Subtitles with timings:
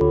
[0.00, 0.06] Hi,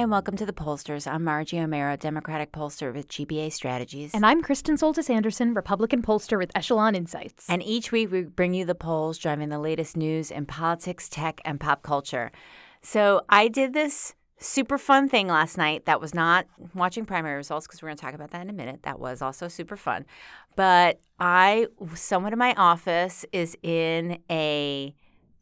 [0.00, 1.10] and welcome to the Pollsters.
[1.10, 4.12] I'm Margie Omero, Democratic pollster with GBA Strategies.
[4.12, 7.46] And I'm Kristen Soltis Anderson, Republican pollster with Echelon Insights.
[7.48, 11.40] And each week we bring you the polls driving the latest news in politics, tech,
[11.46, 12.30] and pop culture.
[12.82, 17.66] So I did this super fun thing last night that was not watching primary results
[17.66, 18.82] because we're going to talk about that in a minute.
[18.82, 20.04] That was also super fun.
[20.56, 24.94] But I, someone in my office is in a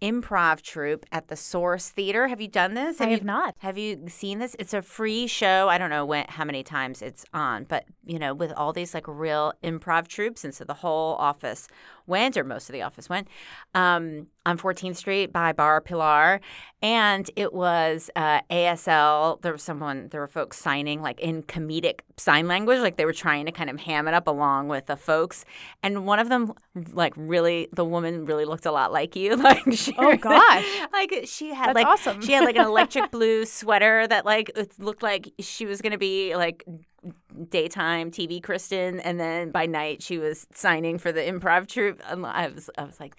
[0.02, 2.28] improv troupe at the Source Theater.
[2.28, 3.00] Have you done this?
[3.00, 3.54] I you, have not.
[3.58, 4.54] Have you seen this?
[4.58, 5.68] It's a free show.
[5.68, 8.92] I don't know when, how many times it's on, but you know, with all these
[8.92, 11.68] like real improv troops, and so the whole office
[12.06, 13.28] went, or most of the office went,
[13.74, 16.40] um, on 14th Street by Bar Pilar,
[16.82, 19.40] and it was uh, ASL.
[19.40, 23.12] There was someone, there were folks signing like in comedic sign language, like they were
[23.14, 25.44] trying to kind of ham it up along with the folks,
[25.82, 26.52] and one of them,
[26.92, 30.64] like really, the woman really looked a lot like you, like she, Oh gosh.
[30.92, 32.20] like she had That's like awesome.
[32.20, 35.98] she had like an electric blue sweater that like it looked like she was gonna
[35.98, 36.64] be like
[37.50, 42.00] daytime TV Kristen, and then by night she was signing for the improv troupe.
[42.08, 43.16] And I was I was like.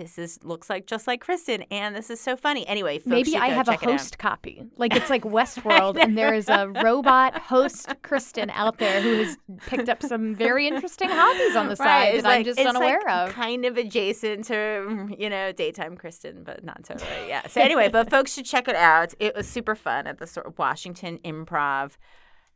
[0.00, 2.66] This is looks like just like Kristen, and this is so funny.
[2.66, 4.64] Anyway, folks Maybe I have a host copy.
[4.78, 9.36] Like it's like Westworld, and there is a robot host Kristen out there who has
[9.66, 13.02] picked up some very interesting hobbies on the side Right, that it's I'm just unaware
[13.06, 13.34] like of.
[13.34, 17.28] Kind of adjacent to you know daytime Kristen, but not totally.
[17.28, 17.46] Yeah.
[17.46, 19.12] So anyway, but folks should check it out.
[19.20, 21.98] It was super fun at the sort of Washington Improv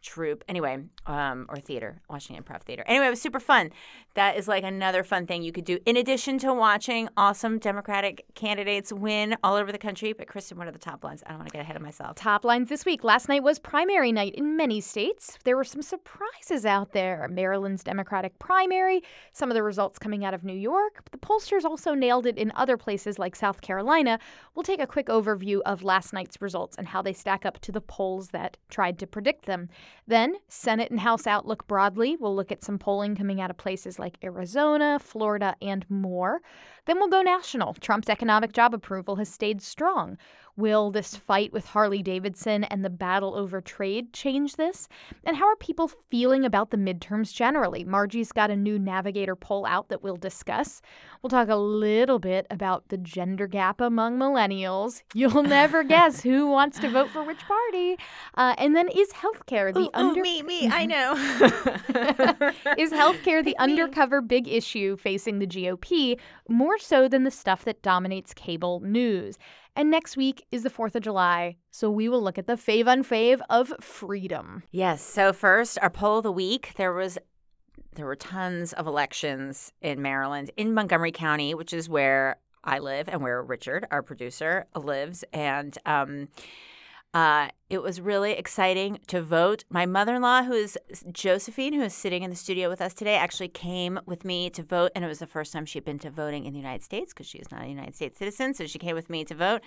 [0.04, 3.70] troupe anyway um or theater washington improv theater anyway it was super fun
[4.14, 8.24] that is like another fun thing you could do in addition to watching awesome democratic
[8.34, 11.38] candidates win all over the country but kristen what are the top lines i don't
[11.38, 13.04] want to get ahead of myself Top lines this week.
[13.04, 15.38] Last night was primary night in many states.
[15.44, 17.28] There were some surprises out there.
[17.28, 21.02] Maryland's Democratic primary, some of the results coming out of New York.
[21.10, 24.18] The pollsters also nailed it in other places like South Carolina.
[24.54, 27.72] We'll take a quick overview of last night's results and how they stack up to
[27.72, 29.68] the polls that tried to predict them.
[30.06, 32.16] Then, Senate and House outlook broadly.
[32.18, 36.42] We'll look at some polling coming out of places like Arizona, Florida, and more.
[36.86, 37.74] Then we'll go national.
[37.74, 40.18] Trump's economic job approval has stayed strong.
[40.56, 44.86] Will this fight with Harley Davidson and the battle over trade change this?
[45.24, 47.82] And how are people feeling about the midterms generally?
[47.82, 50.80] Margie's got a new Navigator poll out that we'll discuss.
[51.22, 55.02] We'll talk a little bit about the gender gap among millennials.
[55.12, 57.96] You'll never guess who wants to vote for which party.
[58.36, 61.12] Uh, and then is healthcare the Ooh, ooh, under me me i know
[62.78, 66.18] is healthcare the undercover big issue facing the GOP
[66.48, 69.38] more so than the stuff that dominates cable news?
[69.76, 72.84] And next week is the 4th of July, so we will look at the fave
[72.84, 74.62] unfave of freedom.
[74.70, 75.02] Yes.
[75.02, 76.72] So first, our poll of the week.
[76.76, 77.18] There was
[77.94, 83.08] there were tons of elections in Maryland, in Montgomery County, which is where I live
[83.08, 85.24] and where Richard, our producer, lives.
[85.32, 86.28] And um,
[87.14, 89.64] uh, it was really exciting to vote.
[89.70, 90.76] My mother-in-law, who is
[91.12, 94.64] Josephine, who is sitting in the studio with us today, actually came with me to
[94.64, 97.14] vote, and it was the first time she'd been to voting in the United States
[97.14, 98.52] because she is not a United States citizen.
[98.52, 99.62] So she came with me to vote,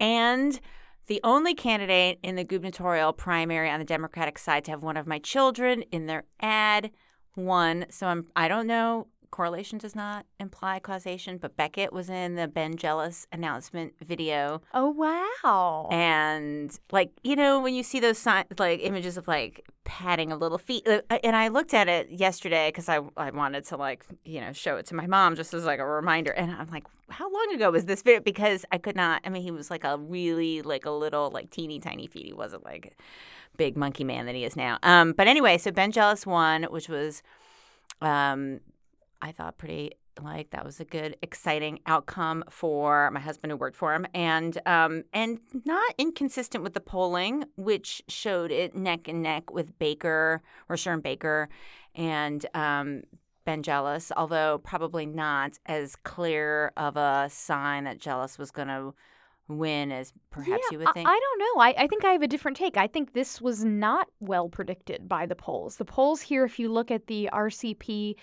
[0.00, 0.60] and
[1.06, 5.06] the only candidate in the gubernatorial primary on the Democratic side to have one of
[5.06, 6.90] my children in their ad
[7.36, 7.86] won.
[7.90, 9.06] So I'm I don't know.
[9.30, 14.62] Correlation does not imply causation, but Beckett was in the Ben Jealous announcement video.
[14.74, 15.88] Oh, wow.
[15.90, 20.40] And like, you know, when you see those sign, like images of like patting of
[20.40, 24.04] little feet, uh, and I looked at it yesterday because I, I wanted to like,
[24.24, 26.32] you know, show it to my mom just as like a reminder.
[26.32, 28.20] And I'm like, how long ago was this video?
[28.20, 31.50] Because I could not, I mean, he was like a really, like a little, like
[31.50, 32.26] teeny tiny feet.
[32.26, 32.96] He wasn't like
[33.56, 34.78] big monkey man that he is now.
[34.82, 37.22] Um, but anyway, so Ben Jealous won, which was,
[38.00, 38.60] um,
[39.20, 39.92] I thought pretty
[40.22, 44.58] like that was a good, exciting outcome for my husband who worked for him, and
[44.66, 50.42] um, and not inconsistent with the polling, which showed it neck and neck with Baker,
[50.68, 51.48] Rushern Baker,
[51.94, 53.02] and um,
[53.44, 58.94] Ben Jealous, although probably not as clear of a sign that Jealous was going to
[59.48, 61.08] win as perhaps yeah, you would I- think.
[61.08, 61.62] I, don't know.
[61.62, 62.76] I, I think I have a different take.
[62.76, 65.76] I think this was not well predicted by the polls.
[65.76, 68.16] The polls here, if you look at the RCP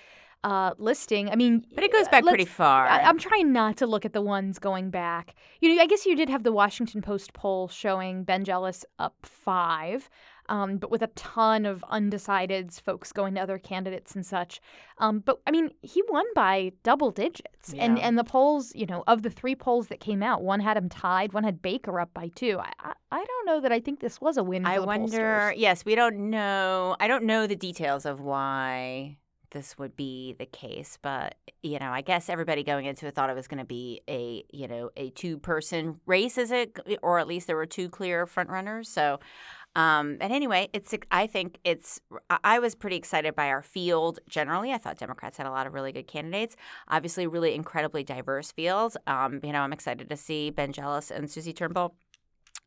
[0.50, 1.30] uh, listing.
[1.30, 2.88] I mean, But it goes back pretty far.
[2.88, 5.34] I, I'm trying not to look at the ones going back.
[5.60, 9.16] You know, I guess you did have the Washington Post poll showing Ben Jealous up
[9.24, 10.08] five,
[10.48, 14.62] um, but with a ton of undecideds, folks going to other candidates and such.
[15.00, 18.08] Um, but I mean, he won by double digits, and Yeah.
[18.08, 20.90] and the polls, you know, of the three polls that came out, one had him
[20.90, 22.60] tied, one had Baker up by two.
[22.60, 24.64] I I, I don't know that I think this was a win.
[24.64, 25.18] For I wonder.
[25.18, 25.54] pollsters.
[25.58, 26.96] Yes, we don't know.
[27.00, 29.18] I don't know the details of why
[29.56, 33.30] this would be the case, but you know, I guess everybody going into it thought
[33.30, 37.18] it was going to be a you know a two person race, is it, or
[37.18, 38.88] at least there were two clear front runners.
[38.88, 39.20] So.
[39.78, 40.96] Um, and anyway, it's.
[41.12, 42.00] I think it's.
[42.46, 44.72] I- was pretty excited by our field generally.
[44.72, 46.56] I thought Democrats had a lot of really good candidates.
[46.88, 48.96] Obviously, really incredibly diverse fields.
[49.06, 51.94] Um, you know, I'm excited to see Ben Jealous and Susie Turnbull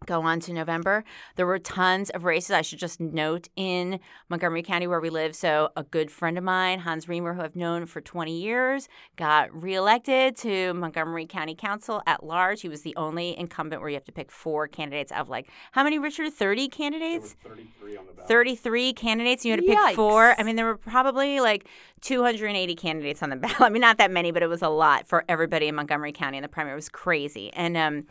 [0.06, 1.04] go on to November.
[1.36, 2.50] There were tons of races.
[2.50, 5.34] I should just note in Montgomery County where we live.
[5.34, 9.52] So a good friend of mine, Hans Riemer, who I've known for 20 years, got
[9.52, 12.60] reelected to Montgomery County Council at large.
[12.60, 15.82] He was the only incumbent where you have to pick four candidates of like how
[15.82, 16.32] many, Richard?
[16.32, 17.36] 30 candidates?
[17.42, 18.28] 33 on the ballot.
[18.28, 19.44] 33 candidates.
[19.44, 20.34] You had to pick four.
[20.38, 21.66] I mean, there were probably like
[22.02, 23.60] 280 candidates on the ballot.
[23.60, 26.38] I mean, not that many, but it was a lot for everybody in Montgomery County
[26.38, 26.72] in the primary.
[26.72, 27.52] It was crazy.
[27.52, 28.06] And um,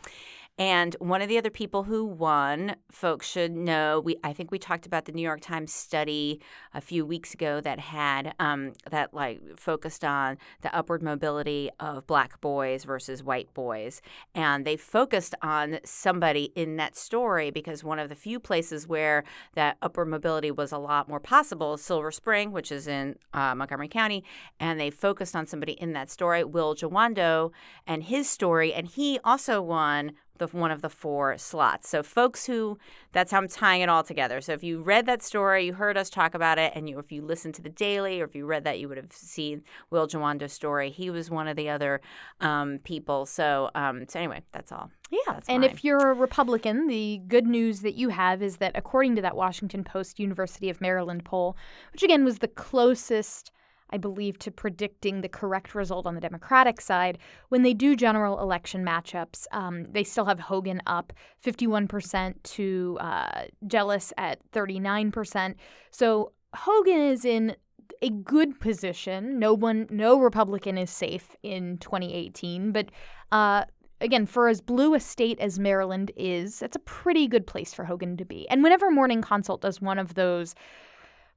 [0.58, 4.00] and one of the other people who won, folks should know.
[4.04, 6.40] We I think we talked about the New York Times study
[6.74, 12.06] a few weeks ago that had um, that like focused on the upward mobility of
[12.08, 14.02] black boys versus white boys,
[14.34, 19.22] and they focused on somebody in that story because one of the few places where
[19.54, 23.54] that upward mobility was a lot more possible is Silver Spring, which is in uh,
[23.54, 24.24] Montgomery County,
[24.58, 27.52] and they focused on somebody in that story, Will Jawando,
[27.86, 31.88] and his story, and he also won the one of the four slots.
[31.88, 32.78] So folks who
[33.12, 34.40] that's how I'm tying it all together.
[34.40, 37.12] So if you read that story, you heard us talk about it, and you if
[37.12, 40.06] you listened to the daily or if you read that, you would have seen Will
[40.06, 40.90] Jawando's story.
[40.90, 42.00] He was one of the other
[42.40, 43.26] um, people.
[43.26, 44.90] So um, so anyway, that's all.
[45.10, 45.18] Yeah.
[45.26, 45.70] That's and mine.
[45.70, 49.36] if you're a Republican, the good news that you have is that according to that
[49.36, 51.56] Washington Post University of Maryland poll,
[51.92, 53.50] which again was the closest,
[53.90, 57.18] I believe, to predicting the correct result on the Democratic side,
[57.48, 61.12] when they do general election matchups, um, they still have Hogan up
[61.44, 65.54] 51% to uh, Jealous at 39%.
[65.90, 67.56] So Hogan is in
[68.02, 69.38] a good position.
[69.38, 72.90] No one, no Republican is safe in 2018, but
[73.32, 73.64] uh,
[74.00, 77.84] again, for as blue a state as Maryland is, that's a pretty good place for
[77.84, 78.48] Hogan to be.
[78.48, 80.54] And whenever Morning Consult does one of those,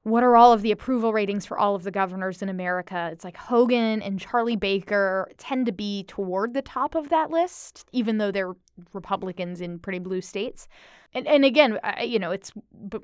[0.04, 3.08] what are all of the approval ratings for all of the governors in America?
[3.12, 7.86] It's like Hogan and Charlie Baker tend to be toward the top of that list,
[7.92, 8.54] even though they're
[8.92, 10.66] Republicans in pretty blue states.
[11.14, 12.52] And and again, I, you know, it's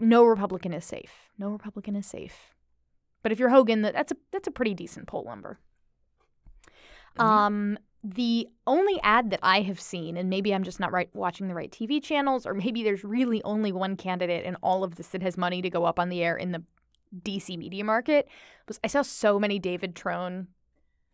[0.01, 1.13] no Republican is safe.
[1.39, 2.55] No Republican is safe.
[3.23, 5.59] But if you're Hogan, that's a that's a pretty decent poll number.
[7.19, 11.49] Um, the only ad that I have seen, and maybe I'm just not right watching
[11.49, 15.09] the right TV channels, or maybe there's really only one candidate in all of this
[15.09, 16.63] that has money to go up on the air in the
[17.23, 18.29] DC media market,
[18.67, 20.49] was I saw so many David Trone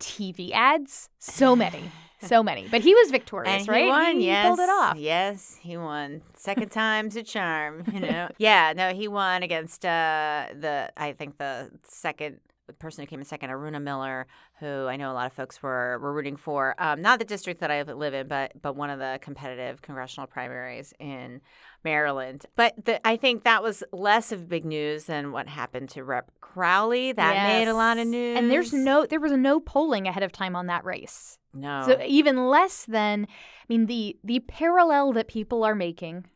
[0.00, 1.91] TV ads, so many,
[2.23, 2.69] so many.
[2.69, 3.85] But he was victorious, and right?
[3.85, 4.20] he won.
[4.20, 4.96] He yes, pulled it off.
[4.96, 6.23] Yes, he won.
[6.35, 7.85] Second time's a charm.
[7.93, 8.29] You know.
[8.38, 8.73] yeah.
[8.76, 10.91] No, he won against uh, the.
[10.96, 12.41] I think the second
[12.73, 14.27] person who came in second, Aruna Miller,
[14.61, 16.75] who I know a lot of folks were were rooting for.
[16.79, 20.27] Um, not the district that I live in, but but one of the competitive congressional
[20.27, 21.41] primaries in
[21.85, 22.47] Maryland.
[22.56, 26.31] But the, I think that was less of big news than what happened to Rep.
[26.41, 27.13] Crowley.
[27.13, 28.39] That made a lot of news.
[28.39, 31.39] And there's no, there was no polling ahead of time on that race.
[31.53, 31.85] no.
[31.87, 36.27] So even less than, I mean, the the parallel that people are making.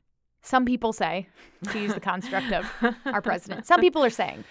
[0.40, 1.28] Some people say,
[1.73, 4.44] to use the construct of our president, some people are saying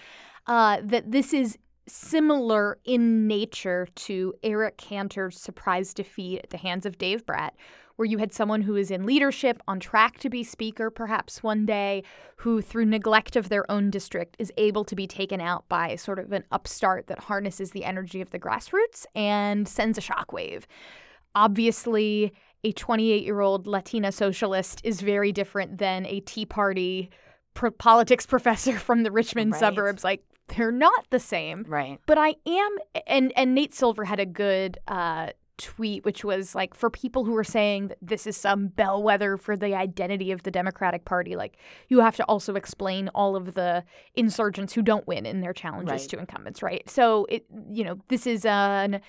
[0.46, 1.58] uh, that this is
[1.88, 7.54] similar in nature to Eric Cantor's surprise defeat at the hands of Dave Brat,
[7.96, 11.66] where you had someone who is in leadership, on track to be speaker perhaps one
[11.66, 12.04] day,
[12.36, 16.20] who through neglect of their own district is able to be taken out by sort
[16.20, 20.64] of an upstart that harnesses the energy of the grassroots and sends a shockwave.
[21.34, 22.32] Obviously,
[22.64, 27.10] a 28 year old Latina socialist is very different than a Tea Party
[27.54, 29.60] pro- politics professor from the Richmond Right.
[29.60, 30.04] suburbs.
[30.04, 31.64] Like, they're not the same.
[31.68, 32.00] right.
[32.06, 32.76] But I am,
[33.06, 35.28] and and Nate Silver had a good uh,
[35.58, 39.56] tweet, which was like for people who are saying that this is some bellwether for
[39.56, 41.56] the identity of the Democratic Party, like
[41.88, 46.02] you have to also explain all of the insurgents who don't win in their challenges
[46.02, 46.10] Right.
[46.10, 46.88] to incumbents, right?
[46.88, 49.00] So it, you know, this is an,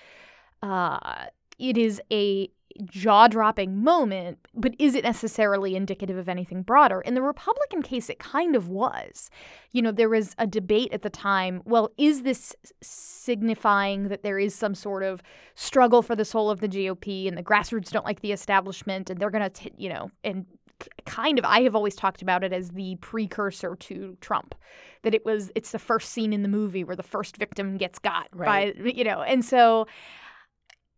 [0.64, 1.26] uh,
[1.60, 2.50] it is a
[2.86, 7.02] jaw dropping moment, but is it necessarily indicative of anything broader?
[7.02, 9.30] In the Republican case, it kind of was.
[9.72, 14.40] You know, there was a debate at the time well, is this signifying that there
[14.40, 15.22] is some sort of
[15.56, 19.20] struggle for the soul of the GOP and the grassroots don't like the establishment and
[19.20, 20.46] they're going to, you know, and
[21.06, 24.56] kind of I have always talked about it as the precursor to Trump
[25.02, 28.00] that it was it's the first scene in the movie where the first victim gets
[28.00, 28.78] got right.
[28.78, 29.88] by you know and so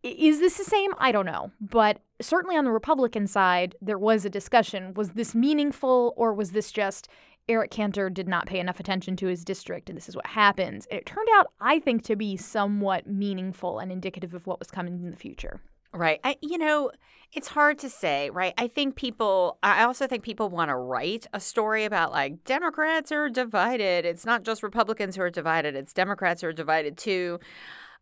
[0.03, 0.91] is this the same?
[0.97, 1.51] I don't know.
[1.59, 4.93] But certainly on the Republican side, there was a discussion.
[4.93, 7.07] Was this meaningful or was this just
[7.47, 10.87] Eric Cantor did not pay enough attention to his district and this is what happens?
[10.87, 14.71] And it turned out, I think, to be somewhat meaningful and indicative of what was
[14.71, 15.61] coming in the future.
[15.93, 16.21] Right.
[16.23, 16.91] I, you know,
[17.33, 18.53] it's hard to say, right?
[18.57, 23.11] I think people, I also think people want to write a story about like Democrats
[23.11, 24.05] are divided.
[24.05, 27.39] It's not just Republicans who are divided, it's Democrats who are divided too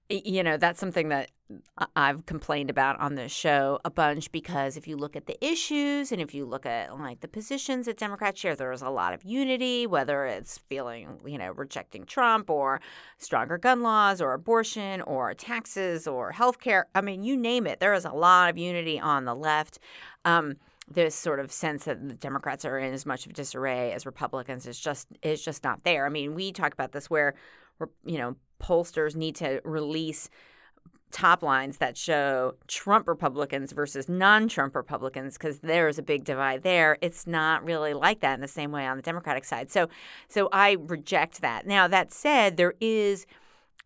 [0.10, 1.30] you know that's something that
[1.96, 6.12] I've complained about on this show a bunch because if you look at the issues
[6.12, 9.24] and if you look at like the positions that Democrats share, there's a lot of
[9.24, 12.82] unity, whether it's feeling, you know, rejecting Trump or
[13.18, 16.84] stronger gun laws or abortion or taxes or healthcare.
[16.94, 17.80] I mean, you name it.
[17.80, 19.80] There is a lot of unity on the left.
[20.26, 20.58] Um,
[20.92, 24.66] this sort of sense that the Democrats are in as much of disarray as Republicans
[24.66, 26.06] is just is just not there.
[26.06, 27.36] I mean, we talk about this where
[28.06, 30.30] you know, pollsters need to release
[31.12, 36.64] top lines that show Trump Republicans versus non Trump Republicans because there's a big divide
[36.64, 36.98] there.
[37.02, 39.72] It's not really like that in the same way on the Democratic side.
[39.72, 39.90] So
[40.28, 41.66] so I reject that.
[41.66, 43.26] Now that said, there is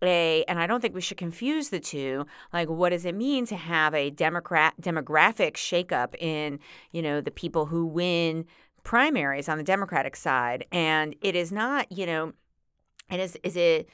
[0.01, 2.25] a and I don't think we should confuse the two.
[2.51, 6.59] Like what does it mean to have a Democrat demographic shakeup in,
[6.91, 8.45] you know, the people who win
[8.83, 10.65] primaries on the Democratic side?
[10.71, 12.33] And it is not, you know,
[13.09, 13.89] and is is it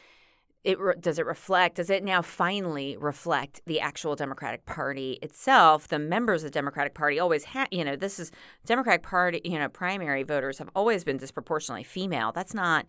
[0.64, 5.88] it does it reflect does it now finally reflect the actual democratic party itself?
[5.88, 8.32] The members of the democratic party always had you know this is
[8.66, 12.32] democratic party you know primary voters have always been disproportionately female.
[12.32, 12.86] That's not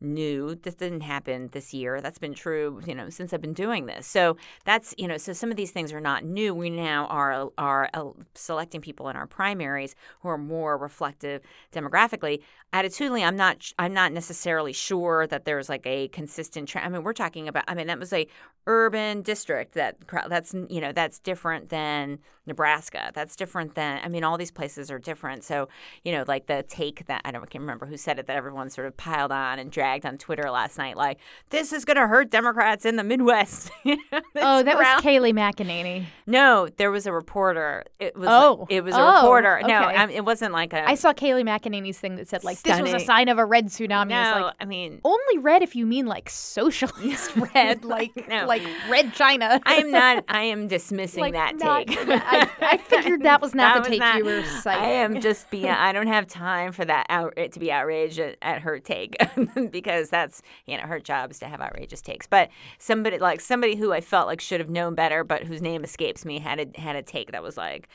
[0.00, 0.54] new.
[0.54, 2.00] This didn't happen this year.
[2.00, 4.06] That's been true, you know, since I've been doing this.
[4.06, 6.54] So that's, you know, so some of these things are not new.
[6.54, 12.42] We now are are uh, selecting people in our primaries who are more reflective demographically.
[12.72, 16.86] Attitudinally, I'm not I'm not necessarily sure that there's like a consistent trend.
[16.86, 18.26] I mean, we're talking about I mean, that was a
[18.66, 19.96] urban district that
[20.28, 23.10] that's you know, that's different than Nebraska.
[23.14, 25.42] That's different than I mean, all these places are different.
[25.42, 25.68] So,
[26.04, 28.36] you know, like the take that I don't I can't remember who said it that
[28.36, 31.18] everyone sort of piled on and dragged dragged on Twitter last night, like,
[31.50, 33.70] this is going to hurt Democrats in the Midwest.
[33.84, 36.06] oh, that was Kayleigh McEnany.
[36.26, 37.84] No, there was a reporter.
[38.00, 38.66] It was oh.
[38.68, 39.58] it was a oh, reporter.
[39.58, 39.68] Okay.
[39.68, 40.88] No, I mean, it wasn't like a.
[40.88, 42.84] I saw Kayleigh McEnany's thing that said, like, Stunning.
[42.84, 44.08] this was a sign of a red tsunami.
[44.08, 45.00] No, like, I mean.
[45.04, 48.46] Only red if you mean, like, socialist red, like, no.
[48.46, 49.60] like red China.
[49.64, 51.98] I am not, I am dismissing like, that not, take.
[52.42, 54.84] I, I, figured that was not That the was take not- you were citing.
[54.84, 55.66] I am just being.
[55.70, 59.16] I don't have time for that out to be outraged at, at her take
[59.70, 62.26] because that's you know her job is to have outrageous takes.
[62.26, 65.84] But somebody like somebody who I felt like should have known better, but whose name
[65.84, 67.88] escapes me, had a had a take that was like,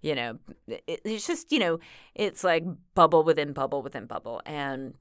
[0.00, 1.78] you know, it, it's just you know,
[2.14, 2.64] it's like
[2.94, 4.94] bubble within bubble within bubble, and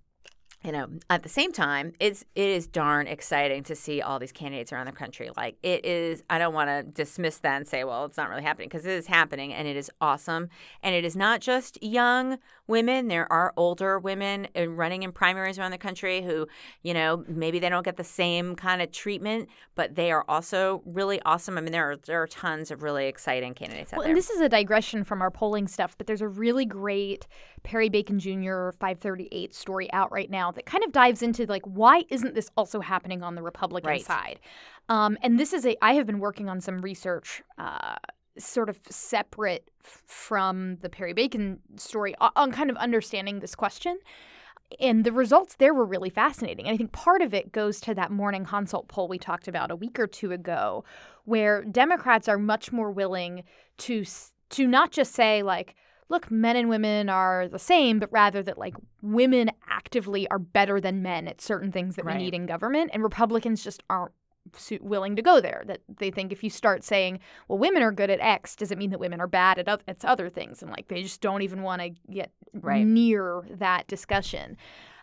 [0.68, 4.34] you know, at the same time, it's it is darn exciting to see all these
[4.34, 5.30] candidates around the country.
[5.38, 8.44] Like it is, I don't want to dismiss that and say, well, it's not really
[8.44, 10.50] happening because it is happening and it is awesome.
[10.84, 13.08] And it is not just young women.
[13.08, 16.48] There are older women running in primaries around the country who,
[16.84, 20.82] you know, maybe they don't get the same kind of treatment, but they are also
[20.86, 21.58] really awesome.
[21.58, 24.10] I mean, there are there are tons of really exciting candidates out Well, there.
[24.12, 27.26] and this is a digression from our polling stuff, but there's a really great
[27.68, 28.72] Perry Bacon Jr.
[28.80, 32.80] 538 story out right now that kind of dives into like why isn't this also
[32.80, 34.06] happening on the Republican Right.
[34.06, 34.40] side?
[34.88, 37.44] Um, and this is a I have been working on some research.
[37.58, 37.96] Uh,
[38.38, 43.98] sort of separate from the Perry Bacon story on kind of understanding this question.
[44.80, 46.68] And the results there were really fascinating.
[46.68, 49.72] And I think part of it goes to that morning consult poll we talked about
[49.72, 50.84] a week or two ago,
[51.26, 53.44] where Democrats are much more willing
[53.80, 54.06] to
[54.52, 55.76] to not just say like,
[56.10, 60.80] look, men and women are the same, but rather that like women actively are better
[60.80, 62.18] than men at certain things that Right.
[62.18, 64.14] we need in government, and Republicans just aren't
[64.82, 65.64] willing to go there.
[65.68, 68.78] That they think if you start saying, well, women are good at X, does it
[68.78, 70.62] mean that women are bad at, at other things?
[70.62, 72.86] And like they just don't even want to get Right.
[72.86, 74.56] near that discussion.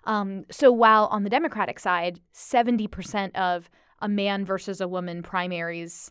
[0.05, 3.71] Um, so while on the Democratic side, 70% of
[4.01, 6.11] a man versus a woman primaries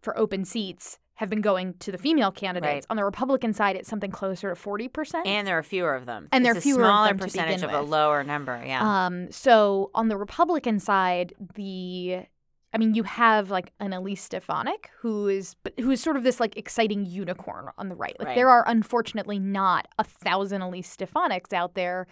[0.00, 2.74] for open seats have been going to the female candidates.
[2.74, 2.86] Right.
[2.90, 5.22] On the Republican side, it's something closer to 40%.
[5.26, 6.28] and there are fewer of them.
[6.32, 8.60] And there It's are a fewer of smaller to percentage of a lower number.
[8.66, 9.06] Yeah.
[9.06, 12.26] Um, so on the Republican side, the
[12.72, 16.40] I mean, you have like an Elise Stefanik who is who is sort of this
[16.40, 18.16] like exciting unicorn on the right.
[18.18, 18.34] Like Right.
[18.34, 22.08] there are unfortunately not a thousand Elise Stefaniks out there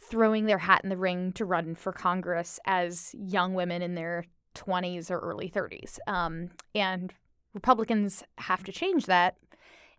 [0.00, 4.24] throwing their hat in the ring to run for Congress as young women in their
[4.54, 5.98] 20s or early 30s.
[6.06, 7.12] Um, and
[7.54, 9.36] Republicans have to change that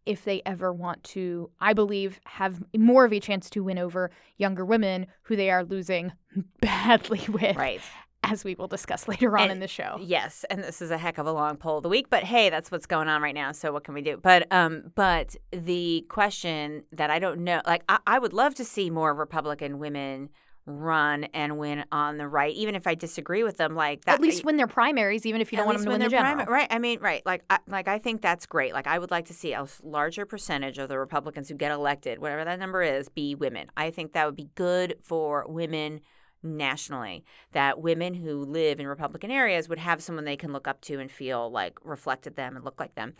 [0.06, 4.10] if they ever want to, I believe, have more of a chance to win over
[4.38, 6.14] younger women who they are losing
[6.62, 7.82] badly with, Right.
[8.24, 9.98] as we will discuss later on And- in the show.
[10.02, 12.50] Yes, and this is a heck of a long poll of the week, but hey,
[12.50, 13.52] that's what's going on right now.
[13.52, 14.18] So what can we do?
[14.22, 18.66] But um, but the question that I don't know, like I, I would love to
[18.66, 20.30] see more Republican women
[20.66, 23.76] run and win on the right, even if I disagree with them.
[23.76, 26.00] Like that, At least win their primaries, even if you don't want them to win
[26.00, 26.46] when the they're general.
[26.48, 26.68] right?
[26.70, 27.26] I mean, right?
[27.26, 28.74] Like, I, like I think that's great.
[28.74, 32.20] Like, I would like to see a larger percentage of the Republicans who get elected,
[32.20, 33.68] whatever that number is, be women.
[33.76, 36.02] I think that would be good for women
[36.44, 37.24] nationally.
[37.52, 41.00] That women who live in Republican areas would have someone they can look up to
[41.00, 43.14] and feel like reflected them and look like them.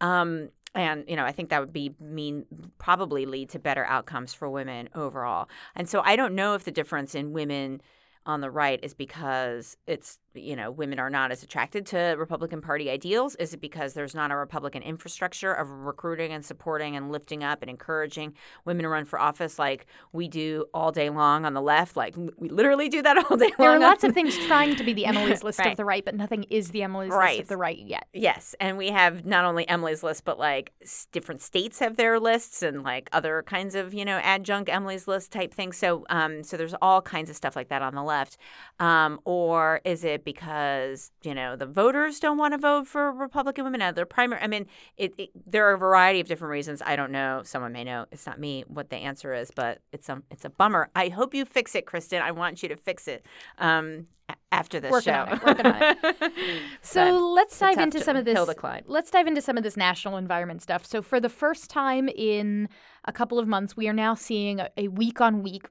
[0.00, 2.46] Um, and you know, I think that would be mean
[2.78, 5.48] probably lead to better outcomes for women overall.
[5.74, 7.80] And so I don't know if the difference in women
[8.26, 12.60] on the right is because it's you know women are not as attracted to Republican
[12.60, 13.34] Party ideals?
[13.36, 17.62] Is it because there's not a Republican infrastructure of recruiting and supporting and lifting up
[17.62, 21.62] and encouraging women to run for office like we do all day long on the
[21.62, 21.96] left?
[21.96, 23.54] Like we literally do that all day long.
[23.58, 25.70] There are lots of things trying to be the Emily's list Right.
[25.70, 28.06] of the right, but nothing is the Emily's list of the right yet.
[28.12, 30.72] Yes, and we have not only Emily's list, but like
[31.12, 35.32] different states have their lists and like other kinds of you know adjunct Emily's list
[35.32, 35.76] type things.
[35.76, 38.36] So, um, so there's all kinds of stuff like that on the left.
[38.80, 43.64] Um, or is it because you know the voters don't want to vote for Republican
[43.64, 44.40] women at their primary?
[44.42, 44.66] I mean,
[44.96, 46.82] it, it there are a variety of different reasons.
[46.84, 47.42] I don't know.
[47.44, 48.06] Someone may know.
[48.10, 50.90] It's not me what the answer is, but it's a it's a bummer.
[50.94, 52.22] I hope you fix it, Kristen.
[52.22, 53.24] I want you to fix it.
[53.58, 54.06] Um,
[54.54, 55.20] after this Working show.
[55.20, 56.32] on it, working on it.
[56.82, 58.34] So let's dive into some of this.
[58.34, 58.84] hill to climb.
[58.86, 60.86] Let's dive into some of this national environment stuff.
[60.86, 62.68] So for the first time in
[63.04, 65.68] a couple of months, we are now seeing a, a week-on-week,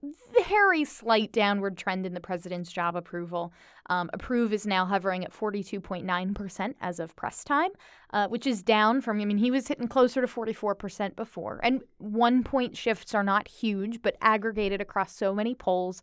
[0.48, 3.54] very slight downward trend in the president's job approval.
[3.90, 7.72] Um, approve is now hovering at 42.9% as of press time,
[8.12, 11.60] uh, which is down from, I mean, he was hitting closer to 44% before.
[11.64, 16.02] And one point shifts are not huge, but aggregated across so many polls,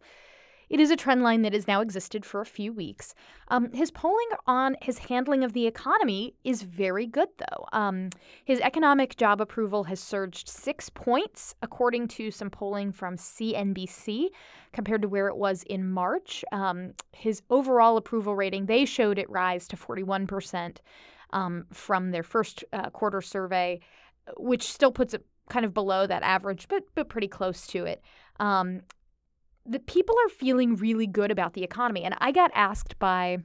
[0.70, 3.12] it is a trend line that has now existed for a few weeks.
[3.48, 7.66] Um, his polling on his handling of the economy is very good, though.
[7.72, 8.11] Um,
[8.44, 14.28] his economic job approval has surged six points, according to some polling from CNBC,
[14.72, 16.44] compared to where it was in March.
[16.52, 20.76] Um, his overall approval rating, they showed it rise to 41%
[21.33, 23.80] um, from their first uh, quarter survey,
[24.37, 28.00] which still puts it kind of below that average, but but pretty close to it.
[28.38, 28.83] Um,
[29.66, 32.03] the people are feeling really good about the economy.
[32.03, 33.38] And I got asked by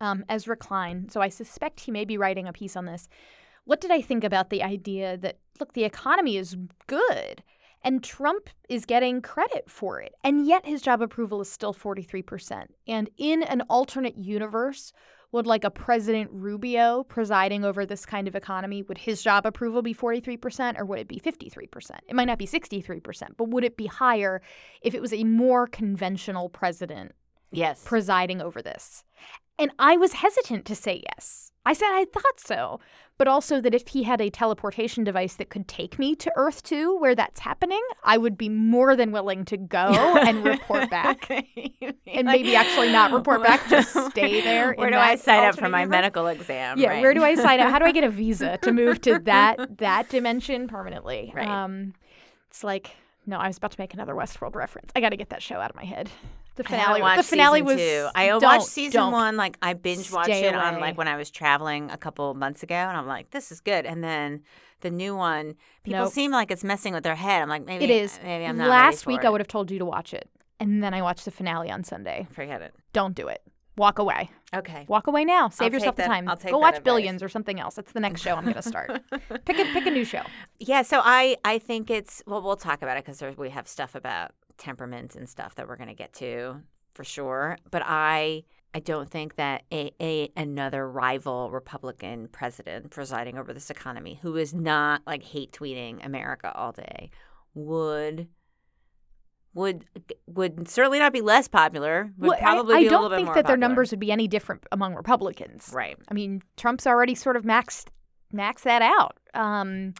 [0.00, 3.08] um, Ezra Klein, so I suspect he may be writing a piece on this.
[3.64, 7.42] What did I think about the idea that, look, the economy is good
[7.82, 12.66] and Trump is getting credit for it, and yet his job approval is still 43%.
[12.88, 14.92] And in an alternate universe,
[15.32, 19.82] would like a President Rubio presiding over this kind of economy, would his job approval
[19.82, 21.90] be 43% or would it be 53%?
[22.08, 24.40] It might not be 63%, but would it be higher
[24.82, 27.12] if it was a more conventional president
[27.50, 27.82] Yes.
[27.84, 29.04] presiding over this?
[29.58, 31.52] And I was hesitant to say yes.
[31.66, 32.80] I said I thought so,
[33.18, 36.62] but also that if he had a teleportation device that could take me to Earth
[36.62, 39.78] 2 where that's happening, I would be more than willing to go
[40.26, 41.28] and report back.
[42.06, 45.68] And maybe actually not report back, just stay there Where do I sign up for
[45.68, 45.90] my universe?
[45.90, 46.78] medical exam?
[46.78, 47.02] Yeah, right?
[47.02, 47.70] where do I sign up?
[47.70, 51.32] How do I get a visa to move to that that dimension permanently?
[51.34, 51.46] Right.
[51.46, 51.92] Um,
[52.48, 52.96] it's like
[53.28, 54.90] no, I was about to make another Westworld reference.
[54.96, 56.08] I got to get that show out of my head.
[56.56, 57.02] The finale.
[57.16, 57.76] The finale was.
[57.76, 58.08] two.
[58.14, 59.36] I watched season one.
[59.36, 62.74] Like I binge watched it on like when I was traveling a couple months ago,
[62.74, 63.84] and I'm like, this is good.
[63.84, 64.42] And then
[64.80, 66.12] the new one, people Nope.
[66.12, 67.42] seem like it's messing with their head.
[67.42, 68.18] I'm like, maybe It is.
[68.24, 68.68] Maybe I'm not.
[68.70, 71.26] Last week, for I would have told you to watch it, and then I watched
[71.26, 72.26] the finale on Sunday.
[72.32, 72.74] Forget it.
[72.92, 73.42] Don't do it.
[73.78, 74.28] Walk away.
[74.54, 74.84] Okay.
[74.88, 75.48] Walk away now.
[75.48, 76.28] Save I'll yourself the that- time.
[76.28, 76.84] I'll take Go that watch advice.
[76.84, 77.76] Billions or something else.
[77.76, 79.00] That's the next show I'm going to start.
[79.44, 80.22] pick a pick a new show.
[80.58, 83.94] Yeah, so I I think it's well we'll talk about it because we have stuff
[83.94, 86.60] about temperament and stuff that we're going to get to
[86.94, 87.56] for sure.
[87.70, 93.70] But I I don't think that a, a another rival Republican president presiding over this
[93.70, 97.10] economy who is not like hate tweeting America all day
[97.54, 98.28] would
[99.54, 99.84] would
[100.26, 102.10] would certainly not be less popular.
[102.18, 104.12] Would Well, I- probably I, be don't little think more that their numbers would be
[104.12, 105.70] any different among Republicans.
[105.74, 105.96] right.
[106.08, 107.86] I mean, Trump's already sort of maxed
[108.30, 109.16] max that out.
[109.34, 109.94] Um,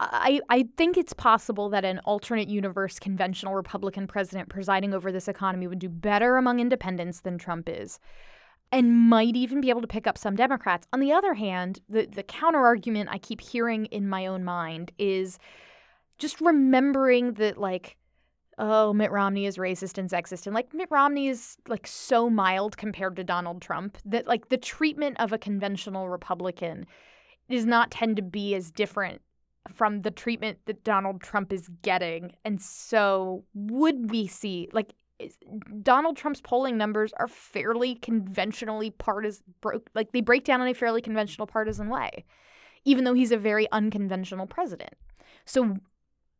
[0.00, 5.28] I I think it's possible that an alternate universe conventional Republican president presiding over this
[5.28, 7.98] economy would do better among independents than Trump is.
[8.72, 10.88] and might even be able to pick up some Democrats.
[10.92, 14.90] On the other hand, the, the counter argument I keep hearing in my own mind
[14.98, 15.38] is
[16.18, 17.96] just remembering that, like,
[18.58, 20.46] oh, Mitt Romney is racist and sexist.
[20.46, 24.56] And like Mitt Romney is like so mild compared to Donald Trump that like the
[24.56, 26.86] treatment of a conventional Republican
[27.48, 29.20] does not tend to be as different
[29.72, 32.32] from the treatment that Donald Trump is getting.
[32.44, 34.94] And so would we see like
[35.82, 40.74] Donald Trump's polling numbers are fairly conventionally partisan broke like they break down in a
[40.74, 42.24] fairly conventional partisan way
[42.84, 44.94] even though he's a very unconventional president.
[45.44, 45.76] So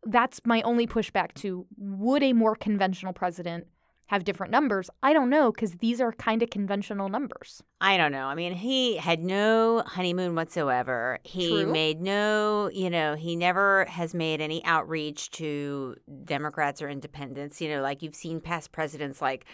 [0.06, 3.66] that's my only pushback to would a more conventional president
[4.08, 4.90] have different numbers?
[5.02, 7.62] I don't know because these are kind of conventional numbers.
[7.80, 8.26] I don't know.
[8.26, 11.20] I mean, he had no honeymoon whatsoever.
[11.24, 11.72] He True.
[11.72, 17.60] made no, you know, he never has made any outreach to Democrats or independents.
[17.60, 19.46] You know, like you've seen past presidents like,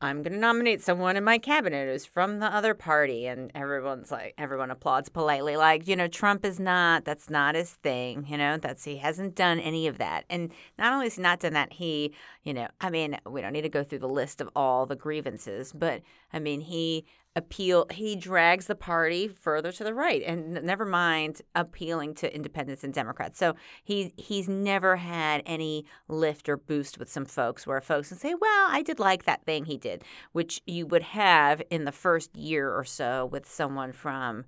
[0.00, 3.26] I'm going to nominate someone in my cabinet who's from the other party.
[3.26, 5.56] And everyone's like, everyone applauds politely.
[5.56, 8.24] Like, you know, Trump is not, that's not his thing.
[8.28, 10.24] You know, that's, he hasn't done any of that.
[10.30, 13.52] And not only has he not done that, he, you know, I mean, we don't
[13.52, 17.04] need to go through the list of all the grievances, but I mean, he
[17.38, 22.82] appeal he drags the party further to the right and never mind appealing to independents
[22.82, 27.80] and democrats so he he's never had any lift or boost with some folks where
[27.80, 31.62] folks can say well i did like that thing he did which you would have
[31.70, 34.44] in the first year or so with someone from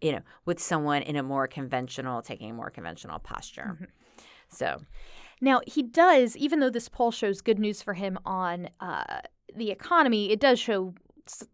[0.00, 3.84] you know with someone in a more conventional taking a more conventional posture Mm-hmm.
[4.48, 4.80] so
[5.40, 9.22] Now, he does, even though this poll shows good news for him on uh,
[9.56, 10.94] the economy, it does show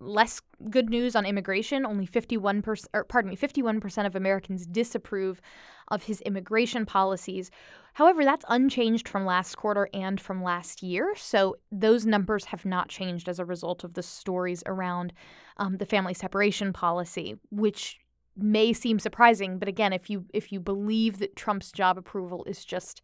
[0.01, 1.87] less good news on immigration.
[1.87, 5.41] Only 51%, or pardon me, 51% of Americans disapprove
[5.89, 7.51] of his immigration policies.
[7.95, 11.15] However, that's unchanged from last quarter and from last year.
[11.17, 15.13] So those numbers have not changed as a result of the stories around
[15.57, 17.99] um, the family separation policy, which
[18.37, 19.59] may seem surprising.
[19.59, 23.03] But again, if you if you believe that Trump's job approval is just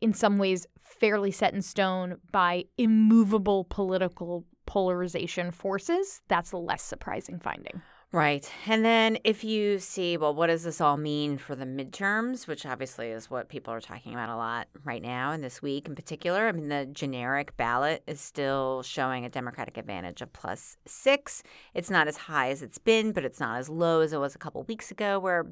[0.00, 6.82] in some ways fairly set in stone by immovable political polarization forces, that's a less
[6.82, 7.80] surprising finding.
[8.10, 8.50] Right.
[8.66, 12.64] And then if you see, well, what does this all mean for the midterms, which
[12.64, 15.94] obviously is what people are talking about a lot right now and this week in
[15.94, 16.48] particular?
[16.48, 21.42] I mean, the generic ballot is still showing a Democratic advantage of plus six.
[21.74, 24.34] It's not as high as it's been, but it's not as low as it was
[24.34, 25.46] a couple weeks ago, where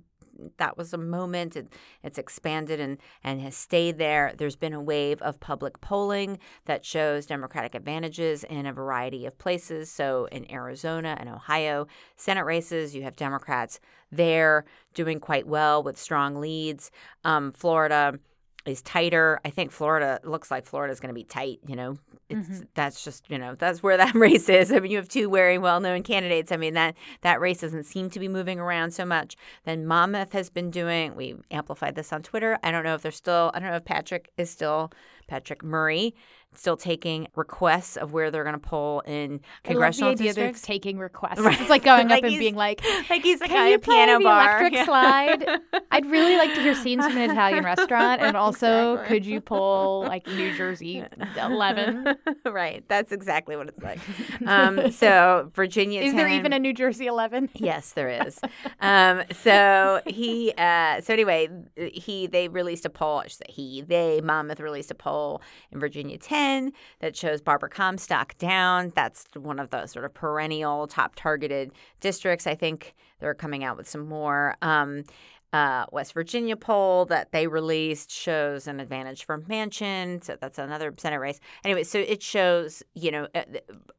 [0.59, 1.57] that was a moment.
[1.57, 1.73] It,
[2.03, 4.33] it's expanded and, and has stayed there.
[4.37, 9.39] There's been a wave of public polling that shows Democratic advantages in a variety of
[9.39, 9.91] places.
[9.91, 15.99] So in Arizona and Ohio, Senate races, you have Democrats there doing quite well with
[15.99, 16.91] strong leads.
[17.25, 18.19] Um, Florida
[18.67, 19.41] is tighter.
[19.45, 21.61] I think Florida looks like Florida is going to be tight.
[21.67, 21.99] You know,
[22.29, 22.65] it's mm-hmm.
[22.75, 24.73] that's just you know that's where that race is.
[24.73, 26.53] I mean, you have two very well-known candidates.
[26.53, 29.37] I mean that that race doesn't seem to be moving around so much.
[29.65, 31.15] Then Monmouth has been doing.
[31.15, 32.59] We amplified this on Twitter.
[32.63, 33.51] I don't know if they're still.
[33.55, 34.91] I don't know if Patrick is still
[35.27, 36.15] Patrick Murray
[36.57, 40.35] still taking requests of where they're going to poll in congressional I love the idea
[40.35, 40.59] districts.
[40.61, 41.39] it's taking requests.
[41.39, 43.95] It's like going Like up and being like, like he's like "Can you a play
[44.07, 44.49] piano the bar.
[44.61, 44.85] electric Yeah.
[44.85, 49.17] slide?" I'd really like to hear scenes from an Italian restaurant, and also, Exactly.
[49.17, 51.05] could you pull like New Jersey
[51.41, 52.15] eleven?
[52.45, 52.85] right.
[52.89, 53.99] That's exactly what it's like.
[54.47, 56.03] Um, so Virginia.
[56.03, 57.49] Is there even a New Jersey eleven?
[57.55, 58.39] Yes, there is.
[58.81, 63.19] um, so he, uh, so anyway, he they released a poll.
[63.19, 67.69] I should say he, they, Monmouth released a poll in Virginia 10 that shows Barbara
[67.69, 68.93] Comstock down.
[68.95, 72.47] That's one of the sort of perennial top targeted districts.
[72.47, 74.57] I think they're coming out with some more.
[74.63, 75.05] Um,
[75.53, 80.93] uh, West Virginia poll that they released shows an advantage for Manchin, So that's another
[80.99, 81.41] Senate race.
[81.65, 83.45] Anyway, so it shows, you know, uh,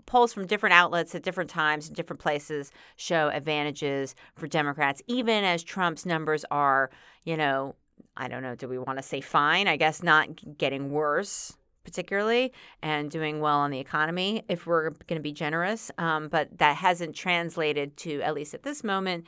[0.06, 5.44] polls from different outlets at different times in different places show advantages for Democrats, even
[5.44, 6.92] as Trump's numbers are,
[7.24, 7.76] you know,
[8.16, 9.68] I don't know, do we want to say fine?
[9.68, 11.58] I guess not getting worse.
[11.92, 16.58] Particularly and doing well on the economy, if we're going to be generous, um, but
[16.58, 19.26] that hasn't translated to, at least at this moment,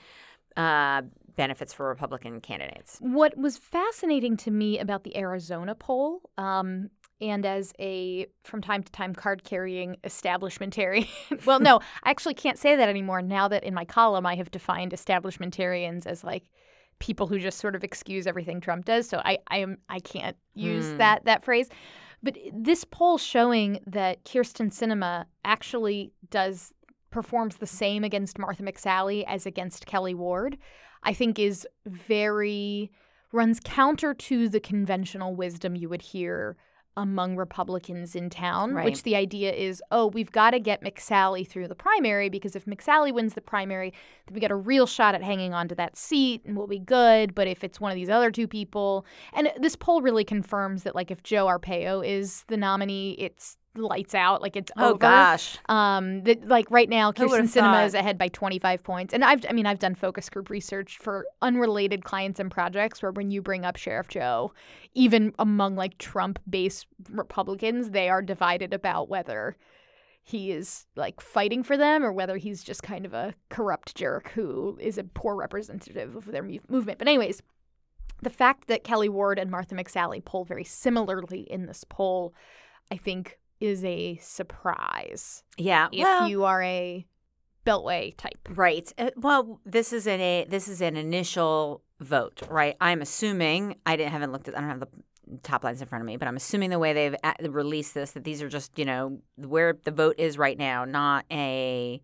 [0.57, 1.03] uh,
[1.37, 2.97] benefits for Republican candidates.
[2.99, 6.89] What was fascinating to me about the Arizona poll, um,
[7.21, 11.07] and as a from time to time card carrying establishmentarian,
[11.45, 14.51] well, no, I actually can't say that anymore now that in my column I have
[14.51, 16.43] defined establishmentarians as like
[16.99, 19.07] people who just sort of excuse everything Trump does.
[19.07, 20.97] So I I am I can't use Hmm.
[20.97, 21.69] that that phrase.
[22.21, 26.73] But this poll showing that Kyrsten Sinema actually does
[27.11, 30.57] performs the same against Martha McSally as against Kelli Ward,
[31.03, 32.91] I think is very
[33.31, 36.57] runs counter to the conventional wisdom you would hear
[36.97, 38.83] among Republicans in town, Right.
[38.85, 42.65] which the idea is, oh, we've got to get McSally through the primary because if
[42.65, 43.93] McSally wins the primary,
[44.27, 46.79] then we got a real shot at hanging on to that seat and we'll be
[46.79, 47.33] good.
[47.33, 50.95] But if it's one of these other two people, and this poll really confirms that,
[50.95, 54.97] like, if Joe Arpaio is the nominee, it's lights out, like it's Oh over.
[54.97, 55.57] gosh.
[55.69, 57.85] Um, that like right now, Kyrsten Sinema thought?
[57.85, 61.25] is ahead by 25 points, and I've I mean I've done focus group research for
[61.41, 64.53] unrelated clients and projects where when you bring up Sheriff Joe,
[64.93, 69.55] even among like Trump-based Republicans, they are divided about whether
[70.21, 74.29] he is like fighting for them or whether he's just kind of a corrupt jerk
[74.31, 76.99] who is a poor representative of their mu- movement.
[76.99, 77.41] But anyways.
[78.21, 82.33] The fact that Kelli Ward and Martha McSally poll very similarly in this poll,
[82.91, 85.87] I think, is a surprise Yeah.
[85.91, 87.05] if well, you are a
[87.65, 88.47] beltway type.
[88.49, 88.91] Right.
[88.97, 92.75] Uh, Well, this is an a this is an initial vote, right?
[92.79, 94.87] I'm assuming I didn't haven't looked at I don't have the
[95.43, 97.15] top lines in front of me, but I'm assuming the way they've
[97.53, 101.25] released this that these are just you know where the vote is right now, not
[101.31, 102.01] a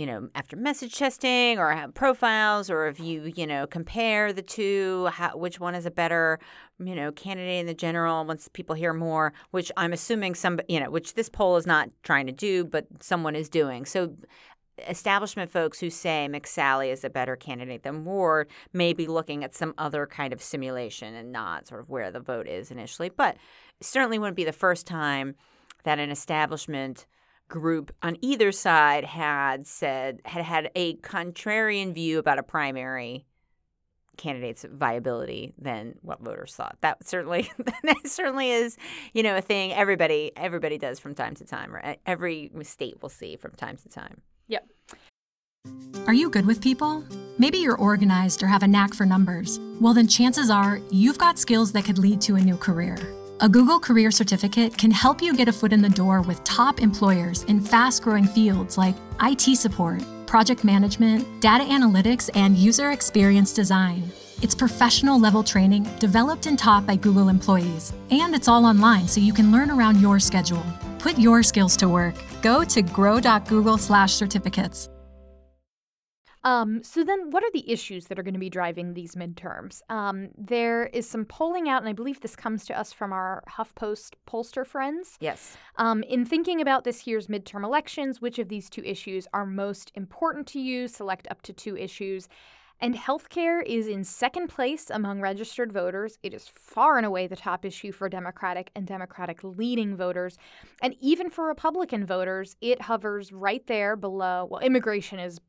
[0.00, 5.10] you know after message testing or profiles or if you you know compare the two,
[5.12, 6.38] how, which one is a better
[6.78, 10.80] you know candidate in the general once people hear more, which I'm assuming some you
[10.80, 14.16] know which this poll is not trying to do, but someone is doing so
[14.88, 19.54] establishment folks who say McSally is a better candidate than Ward may be looking at
[19.54, 23.10] some other kind of simulation and not sort of where the vote is initially.
[23.10, 23.36] But
[23.82, 25.34] certainly wouldn't be the first time
[25.84, 27.04] that an establishment
[27.50, 33.26] group on either side had said had had a contrarian view about a primary
[34.16, 36.76] candidate's viability than what voters thought.
[36.80, 37.50] That certainly
[37.82, 38.78] that certainly is,
[39.12, 42.00] you know, a thing everybody everybody does from time to time, right?
[42.06, 44.22] Every state will see from time to time.
[44.48, 44.66] Yep.
[46.06, 47.04] Are you good with people?
[47.38, 49.60] Maybe you're organized or have a knack for numbers.
[49.80, 52.96] Well, then chances are you've got skills that could lead to a new career.
[53.42, 56.82] A Google Career Certificate can help you get a foot in the door with top
[56.82, 63.54] employers in fast growing fields like IT support, project management, data analytics, and user experience
[63.54, 64.12] design.
[64.42, 69.22] It's professional level training developed and taught by Google employees, and it's all online so
[69.22, 70.66] you can learn around your schedule.
[70.98, 72.16] Put your skills to work.
[72.42, 74.90] Go to grow.google/certificates.
[76.42, 79.82] Um, so then, what are the issues that are going to be driving these midterms?
[79.90, 83.42] Um, there is some polling out, and I believe this comes to us from our
[83.48, 85.16] HuffPost pollster friends.
[85.20, 85.56] Yes.
[85.76, 89.92] Um, in thinking about this year's midterm elections, which of these two issues are most
[89.94, 90.88] important to you?
[90.88, 92.28] Select up to two issues.
[92.82, 96.18] And healthcare is in second place among registered voters.
[96.22, 100.38] It is far and away the top issue for Democratic and Democratic leading voters.
[100.80, 104.48] And even for Republican voters, it hovers right there below.
[104.50, 105.40] Well, immigration is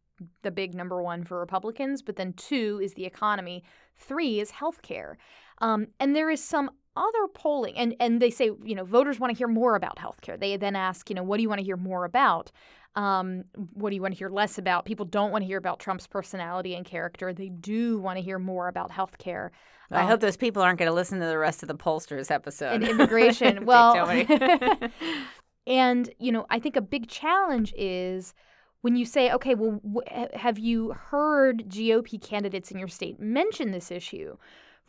[0.44, 3.64] the big number one for Republicans, but then two is the economy,
[3.96, 5.16] three is healthcare.
[5.60, 9.32] Um, and there is some other polling, and, and they say, you know, voters want
[9.34, 10.40] to hear more about healthcare.
[10.40, 12.52] They then ask, you know, what do you want to hear more about?
[12.96, 14.84] Um, what do you want to hear less about?
[14.84, 17.32] People don't want to hear about Trump's personality and character.
[17.34, 19.52] They do want to hear more about healthcare.
[19.90, 22.30] I Um, hope those people aren't going to listen to the rest of the pollsters
[22.32, 22.74] episode.
[22.74, 23.66] and immigration.
[23.66, 24.10] Well,
[25.68, 28.34] and you know, I think a big challenge is
[28.82, 33.72] when you say, okay, well, w- have you heard GOP candidates in your state mention
[33.72, 34.38] this issue?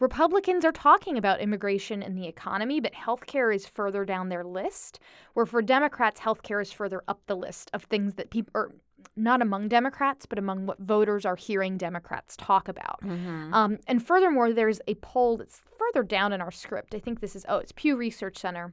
[0.01, 4.99] Republicans are talking about immigration and the economy, but healthcare is further down their list.
[5.35, 8.73] Where for Democrats, healthcare is further up the list of things that people, are
[9.15, 12.99] not among Democrats, but among what voters are hearing Democrats talk about.
[13.53, 16.95] Um, and furthermore, there's a poll that's further down in our script.
[16.95, 18.73] I think this is, oh, it's Pew Research Center.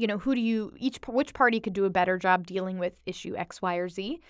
[0.00, 2.98] You know, who do you, each, which party could do a better job dealing with
[3.04, 4.20] issue X, Y, or Z?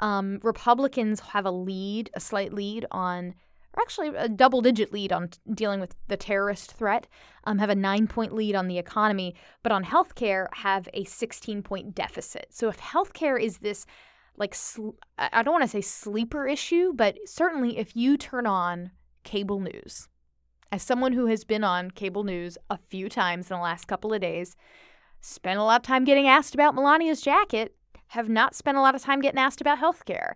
[0.00, 3.34] Um, Republicans have a lead, a slight lead on,
[3.74, 7.06] or actually a double digit lead on t- dealing with the terrorist threat,
[7.44, 11.62] um, have a nine point lead on the economy, but on healthcare have a 16
[11.62, 12.46] point deficit.
[12.50, 13.86] So if healthcare is this
[14.36, 18.46] like sl- I I don't want to say sleeper issue, but certainly if you turn
[18.46, 18.90] on
[19.22, 20.08] cable news,
[20.72, 24.12] as someone who has been on cable news a few times in the last couple
[24.12, 24.56] of days,
[25.20, 27.74] spent a lot of time getting asked about Melania's jacket,
[28.08, 30.32] have not spent a lot of time getting asked about healthcare.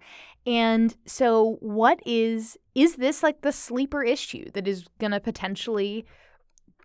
[0.46, 6.04] And so what is is this like the sleeper issue that is going to potentially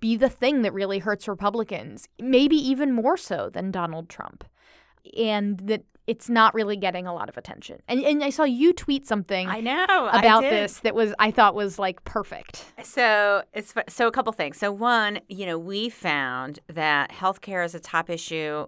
[0.02, 4.44] be the thing that really hurts Republicans, maybe even more so than Donald Trump?
[5.18, 7.82] And that it's not really getting a lot of attention.
[7.88, 10.52] And and I saw you tweet something I know I about did.
[10.52, 12.66] this that was I thought was like perfect.
[12.84, 14.58] So it's so a couple things.
[14.58, 18.66] So one, you know, we found that healthcare is a top issue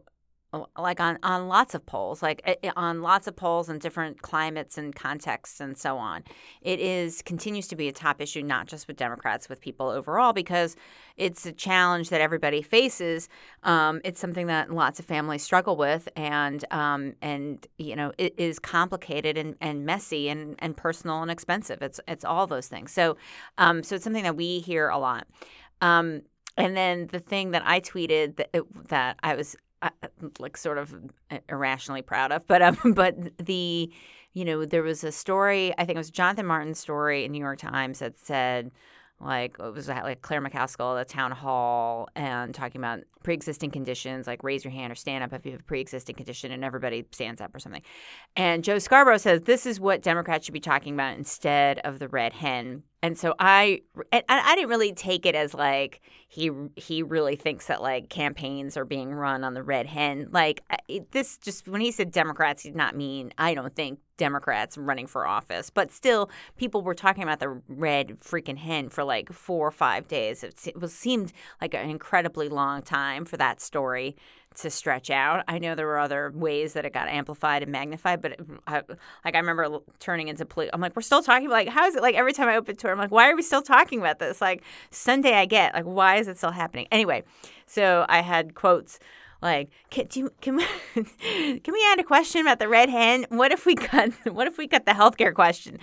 [0.77, 4.21] like on, on lots of polls, like eh, eh, on lots of polls in different
[4.21, 6.23] climates and contexts and so on.
[6.61, 10.33] It is continues to be a top issue, not just with Democrats, with people overall,
[10.33, 10.75] because
[11.15, 13.29] it's a challenge that everybody faces.
[13.63, 18.33] Um, it's something that lots of families struggle with, and um, and you know it
[18.37, 21.81] is complicated and, and messy and, and personal and expensive.
[21.81, 22.91] It's it's all those things.
[22.91, 23.15] So
[23.57, 25.27] um, so it's something that we hear a lot.
[25.79, 26.23] Um,
[26.57, 28.53] and then the thing that I tweeted that,
[28.89, 29.89] that I was uh,
[30.39, 30.93] like sort of
[31.49, 33.91] irrationally proud of, but um, but the
[34.33, 37.39] you know there was a story I think it was Jonathan Martin's story in New
[37.39, 38.71] York Times that said
[39.19, 44.25] like it was like Claire McCaskill at the town hall and talking about pre-existing conditions
[44.25, 47.05] like raise your hand or stand up if you have a pre-existing condition and everybody
[47.11, 47.83] stands up or something.
[48.35, 52.07] And joe scarborough says this is what democrats should be talking about instead of the
[52.07, 53.81] red hen and so I,
[54.13, 58.77] I, I didn't really take it as like he he really thinks that like campaigns
[58.77, 60.29] are being run on the red hen.
[60.31, 60.61] Like
[61.09, 65.07] this, just when he said Democrats, he did not mean I don't think Democrats running
[65.07, 69.67] for office, but still, people were talking about the red freaking hen for like four
[69.67, 70.43] or five days.
[70.43, 74.15] It, it was seemed like an incredibly long time for that story
[74.55, 75.43] to stretch out.
[75.47, 78.81] I know there were other ways that it got amplified and magnified, but it, I,
[79.23, 80.69] like I remember turning into police.
[80.73, 81.47] I'm like, we're still talking.
[81.47, 82.01] About like, how is it?
[82.01, 84.41] Like every time I open Twitter, I'm like, why are we still talking about this?
[84.41, 86.87] Like Sunday, I get like, why is it still happening?
[86.91, 87.23] Anyway,
[87.65, 88.99] so I had quotes
[89.41, 90.65] like, can, you, can we
[91.59, 93.25] can we add a question about the red hen?
[93.29, 95.79] What if we cut what if we cut the healthcare question?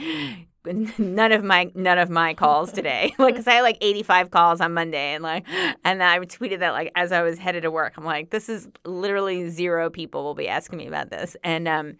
[0.98, 4.60] none of my none of my calls today like because i had like 85 calls
[4.60, 5.46] on monday and like
[5.84, 8.68] and i tweeted that like as i was headed to work i'm like this is
[8.84, 11.96] literally zero people will be asking me about this and um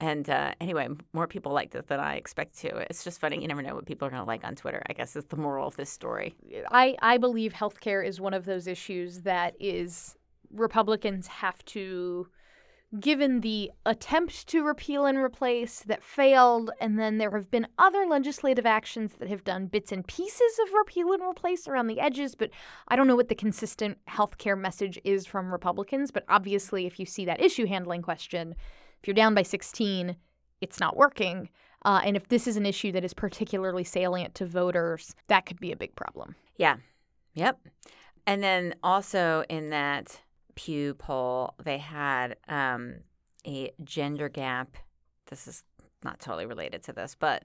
[0.00, 2.68] and uh, anyway, more people liked it than I expect to.
[2.88, 3.40] It's just funny.
[3.40, 4.80] You never know what people are going to like on Twitter.
[4.88, 6.36] I guess is the moral of this story.
[6.70, 10.16] I, I believe healthcare is one of those issues that is
[10.52, 12.28] Republicans have to
[12.98, 18.06] given the attempt to repeal and replace that failed, and then there have been other
[18.06, 22.34] legislative actions that have done bits and pieces of repeal and replace around the edges,
[22.34, 22.50] but
[22.88, 26.10] I don't know what the consistent healthcare message is from Republicans.
[26.10, 28.54] But obviously, if you see that issue handling question,
[29.02, 30.16] if you're down by 16,
[30.60, 31.50] it's not working.
[31.84, 35.60] Uh, and if this is an issue that is particularly salient to voters, that could
[35.60, 36.34] be a big problem.
[36.56, 36.76] Yeah.
[37.34, 37.60] Yep.
[38.26, 40.20] And then also in that
[40.58, 42.96] Pew poll, they had um,
[43.46, 44.76] a gender gap.
[45.30, 45.62] This is
[46.02, 47.44] not totally related to this, but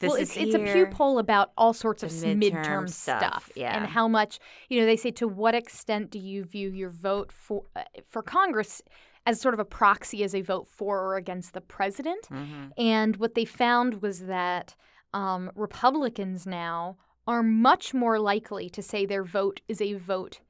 [0.00, 3.50] this well, it's, it's a Pew poll about all sorts of midterm, midterm stuff, stuff,
[3.54, 3.76] yeah.
[3.76, 4.38] and how much
[4.70, 4.86] you know.
[4.86, 8.80] They say to what extent do you view your vote for uh, for Congress
[9.26, 12.26] as sort of a proxy as a vote for or against the president?
[12.30, 12.68] Mm-hmm.
[12.78, 14.74] And what they found was that
[15.12, 20.40] um, Republicans now are much more likely to say their vote is a vote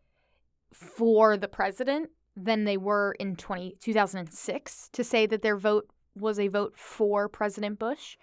[0.73, 6.39] for the president than they were in 20, 2006 to say that their vote was
[6.39, 8.17] a vote for President Bush.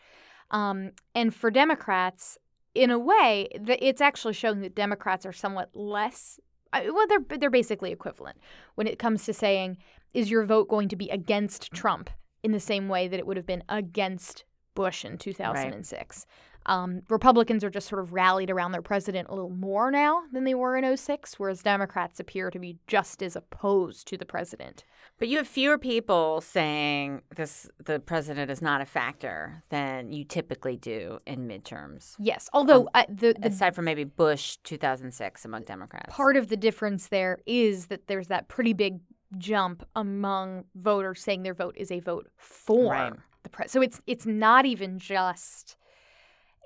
[0.52, 2.38] Um, and for Democrats,
[2.76, 6.40] in a way, it's actually showing that Democrats are somewhat less.
[6.74, 8.38] Well, they're they're basically equivalent
[8.76, 9.78] when it comes to saying,
[10.14, 12.10] is your vote going to be against Trump
[12.42, 16.26] in the same way that it would have been against Bush in 2006?
[16.66, 20.44] Um, Republicans are just sort of rallied around their president a little more now than
[20.44, 24.84] they were in 06, whereas Democrats appear to be just as opposed to the president.
[25.20, 30.24] But you have fewer people saying this the president is not a factor than you
[30.24, 32.16] typically do in midterms.
[32.20, 36.14] Yes, although um, uh, the, the, aside from maybe Bush 2006 among Democrats.
[36.14, 39.00] Part of the difference there is that there's that pretty big
[39.38, 43.14] jump among voters saying their vote is a vote for right.
[43.44, 43.72] the president.
[43.72, 45.78] So it's it's not even just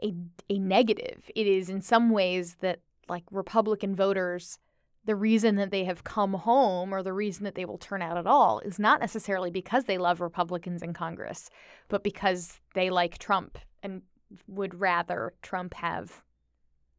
[0.03, 0.13] a,
[0.49, 1.29] a negative.
[1.35, 2.79] It is in some ways that
[3.09, 4.59] like Republican voters,
[5.05, 8.17] the reason that they have come home or the reason that they will turn out
[8.17, 11.49] at all is not necessarily because they love Republicans in Congress,
[11.87, 14.01] but because they like Trump and
[14.47, 16.21] would rather Trump have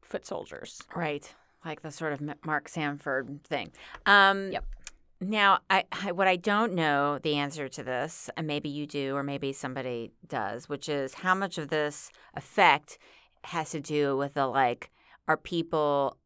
[0.01, 0.81] foot soldiers.
[0.95, 1.33] Right.
[1.65, 3.73] Like the sort of Mark Sanford thing.
[4.07, 4.65] Um, yep.
[5.21, 9.17] Now, I, I, what I don't know the answer to this, and maybe you do,
[9.17, 12.99] or maybe somebody does, which is how much of this effect
[13.43, 14.91] has to do with the like,
[15.27, 16.17] are people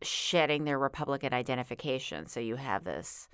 [0.00, 2.26] shedding their Republican identification?
[2.26, 3.28] So you have this,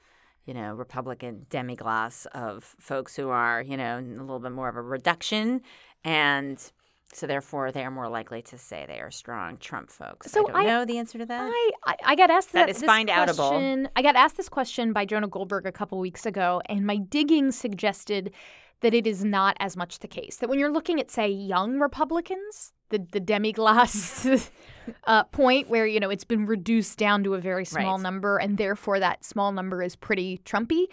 [0.47, 4.77] you know, Republican demiglace of folks who are, you know, a little bit more of
[4.77, 5.61] a reduction
[6.05, 6.73] and
[7.15, 10.31] so therefore, they are more likely to say they are strong Trump folks.
[10.31, 11.51] So I don't I, know the answer to that.
[11.53, 13.87] I I, I got asked that, that is find outable.
[13.97, 17.53] I got asked this question by Jonah Goldberg a couple weeks ago, and my digging
[17.53, 18.33] suggested
[18.81, 20.37] that it is not as much the case.
[20.37, 24.51] That when you're looking at, say, young Republicans, the the demiglace
[25.05, 28.03] uh, point where you know it's been reduced down to a very small Right.
[28.03, 30.87] number, and therefore that small number is pretty Trumpy.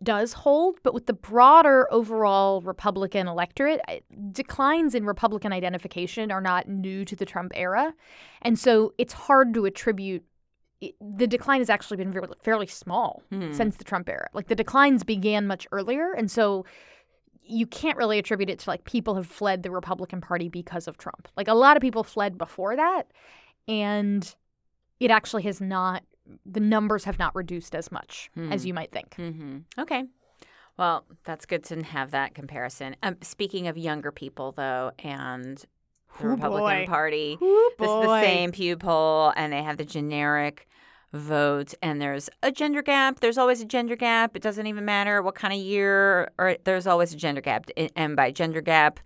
[0.00, 3.80] Does hold, but with the broader overall Republican electorate,
[4.30, 7.94] declines in Republican identification are not new to the Trump era,
[8.42, 10.22] and so it's hard to attribute.
[11.00, 14.28] The decline has actually been fairly- fairly small since the Trump era.
[14.32, 16.64] Like the declines began much earlier, and so
[17.48, 20.98] you can't really attribute it to like people have fled the Republican Party because of
[20.98, 21.28] Trump.
[21.36, 23.04] Like a lot of people fled before that,
[23.66, 24.34] and
[25.00, 26.02] it actually has not.
[26.44, 29.14] The numbers have not reduced as much as you might think.
[29.16, 29.58] Mm-hmm.
[29.78, 30.04] Okay.
[30.76, 32.96] Well, that's good to have that comparison.
[33.02, 35.64] Um, speaking of younger people, though, and
[36.20, 36.86] the Ooh, Republican boy.
[36.86, 40.68] Party, Ooh, this is the same Pew poll, and they have the generic
[41.12, 43.20] vote, and there's a gender gap.
[43.20, 44.36] There's always a gender gap.
[44.36, 47.66] It doesn't even matter what kind of year, or there's always a gender gap.
[47.96, 49.00] And- by gender gap,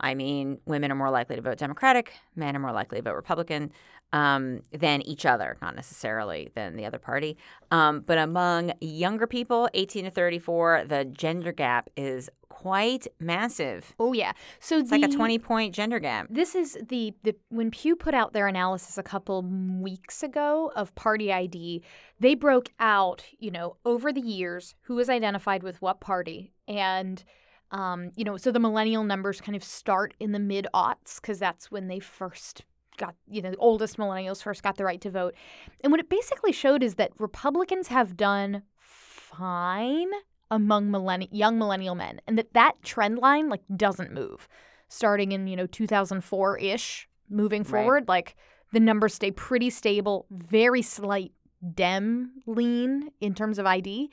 [0.00, 3.14] I mean women are more likely to vote Democratic, men are more likely to vote
[3.16, 3.72] Republican
[4.14, 7.36] um, than each other, not necessarily than the other party.
[7.72, 13.92] Um, but among younger people, 18 to 34, the gender gap is quite massive.
[13.98, 14.30] Oh yeah.
[14.60, 16.28] So It's like a 20 point gender gap.
[16.30, 20.94] This is the, the when Pew put out their analysis a couple weeks ago of
[20.94, 21.82] party ID,
[22.20, 27.24] they broke out, you know, over the years who was identified with what party and
[27.72, 31.40] um, you know, so the millennial numbers kind of start in the mid aughts because
[31.40, 32.62] that's when they first
[32.96, 35.34] got, you know, the oldest millennials first got the right to vote.
[35.82, 40.10] And what it basically showed is that Republicans have done fine
[40.50, 44.46] among millenni- young millennial men and that that trend line like doesn't move
[44.88, 47.70] starting in you know 2004-ish moving Right.
[47.70, 48.36] forward like
[48.72, 51.32] the numbers stay pretty stable very slight
[51.74, 54.10] dem lean in terms of id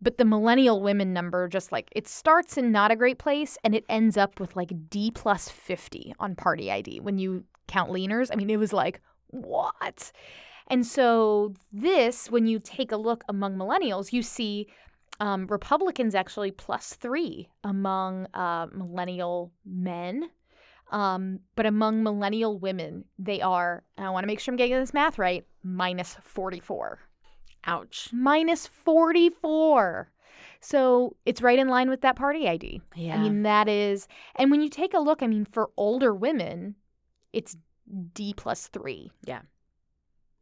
[0.00, 3.74] but the millennial women number just like it starts in not a great place and
[3.74, 8.30] it ends up with like d plus 50 on party id when you count leaners
[8.32, 10.10] i mean it was like what
[10.66, 14.66] and so this when you take a look among millennials you see
[15.20, 20.30] um, Republicans actually plus three among uh, millennial men.
[20.90, 24.78] Um, but among millennial women, they are, and I want to make sure I'm getting
[24.78, 26.98] this math right, minus 44.
[27.66, 28.08] Ouch.
[28.12, 30.10] Minus 44.
[30.60, 32.80] So it's right in line with that party ID.
[32.96, 33.16] Yeah.
[33.16, 36.76] I mean, that is, and when you take a look, I mean, for older women,
[37.32, 37.56] it's
[38.12, 39.10] D plus three.
[39.24, 39.40] Yeah.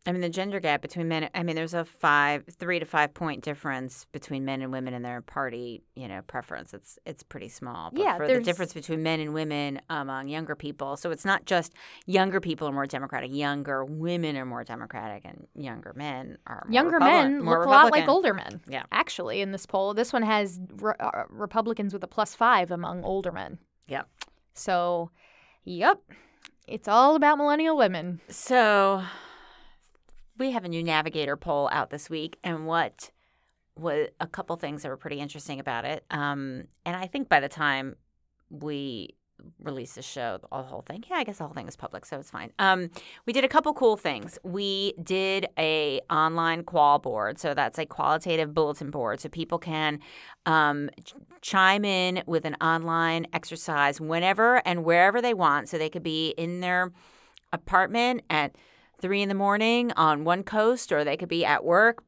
[0.09, 3.13] I mean, the gender gap between men, I mean, there's a five, three to five
[3.13, 6.73] point difference between men and women in their party, you know, preference.
[6.73, 7.91] It's it's pretty small.
[7.93, 10.97] But Yeah, for the difference between men and women among younger people.
[10.97, 11.75] So it's not just
[12.07, 16.73] younger people are more Democratic, younger women are more Democratic, and younger men are more
[16.75, 18.61] Younger Republican- men more look a lot like older men.
[18.69, 18.85] Yeah.
[18.93, 23.03] Actually, in this poll, this one has re- uh, Republicans with a plus five among
[23.03, 23.59] older men.
[23.89, 24.09] Yep.
[24.55, 25.11] So,
[25.65, 25.99] yep,
[26.67, 28.21] it's all about millennial women.
[28.29, 29.03] So
[30.39, 33.11] we have a new navigator poll out this week, and what
[33.79, 36.05] was a couple things that were pretty interesting about it.
[36.11, 37.97] Um, and I think by the time
[38.51, 39.15] we
[39.61, 42.19] release the show, the whole thing, yeah, I guess the whole thing is public, so
[42.19, 42.53] it's fine.
[42.59, 42.91] Um,
[43.27, 44.39] we did a couple cool things.
[44.43, 50.01] We did a online qual board, so that's a qualitative bulletin board, so people can
[50.47, 55.69] um, ch- chime in with an online exercise whenever and wherever they want.
[55.69, 56.93] So they could be in their
[57.53, 58.57] apartment at
[59.01, 62.03] three in the morning on one coast, or they could be at work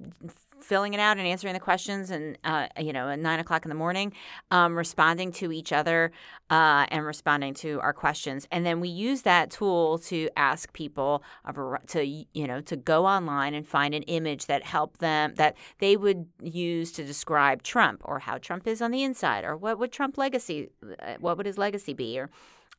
[0.61, 3.68] filling it out and answering the questions, and uh, you know, at nine o'clock in
[3.68, 4.12] the morning,
[4.50, 6.12] um, responding to each other
[6.50, 8.46] uh, and responding to our questions.
[8.50, 11.22] And then we use that tool to ask people
[11.88, 15.96] to you know to go online and find an image that help them that they
[15.96, 19.92] would use to describe Trump or how Trump is on the inside, or what would
[19.92, 22.30] Trump legacy, uh, what would his legacy be, or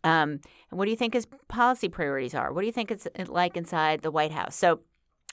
[0.03, 2.53] um, what do you think his policy priorities are?
[2.53, 4.55] What do you think it's like inside the White House?
[4.55, 4.79] So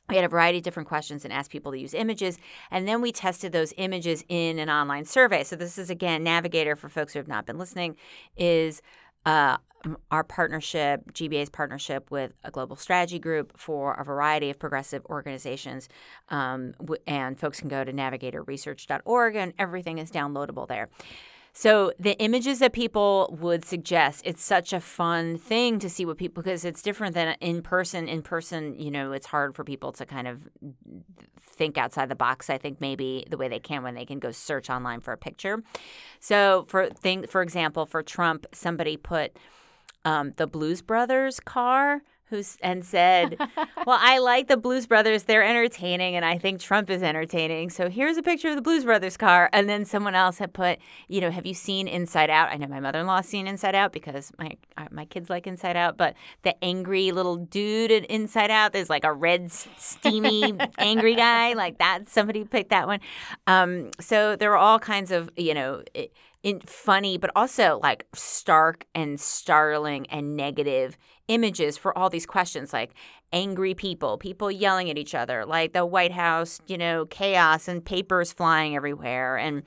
[0.09, 2.39] we had a variety of different questions and asked people to use images.
[2.71, 5.43] And then we tested those images in an online survey.
[5.45, 7.97] So this is, again, Navigator for folks who have not been listening,
[8.37, 8.83] is
[9.25, 9.57] uh,
[10.11, 15.89] our partnership, GBA's partnership with a global strategy group for a variety of progressive organizations.
[16.29, 16.75] Um,
[17.07, 20.89] and folks can go to navigatorresearch.org and everything is downloadable there.
[21.59, 26.19] So the images that people would suggest, it's such a fun thing to see what
[26.19, 28.09] people because it's different than in person.
[28.09, 30.47] In person, you know, it's hard for people to kind of
[31.41, 32.51] think outside the box.
[32.51, 35.17] I think maybe the way they can when they can go search online for a
[35.17, 35.63] picture.
[36.21, 39.39] So for thing, for example, for Trump, somebody put
[40.05, 43.37] um, the Blues Brothers car who's and said,
[43.87, 45.25] "Well, I like the Blues Brothers.
[45.25, 47.71] They're entertaining, and I think Trump is entertaining.
[47.71, 50.79] So here's a picture of the Blues Brothers car." And then someone else had put,
[51.09, 54.33] "You know, have you seen Inside Out?" I know my mother-in-law's seen Inside Out because
[54.39, 58.73] my uh, my kids like Inside Out, but the angry little dude in Inside Out,
[58.73, 62.09] there's like a red, steamy, angry guy like that.
[62.09, 63.01] Somebody picked that one.
[63.47, 65.83] Um, so there were all kinds of, you know.
[65.95, 66.13] It,
[66.47, 70.97] in funny, but also like stark and startling and negative
[71.29, 72.93] images for all these questions like
[73.33, 77.85] angry people, people yelling at each other, like the White House, you know, chaos and
[77.85, 79.63] papers flying everywhere and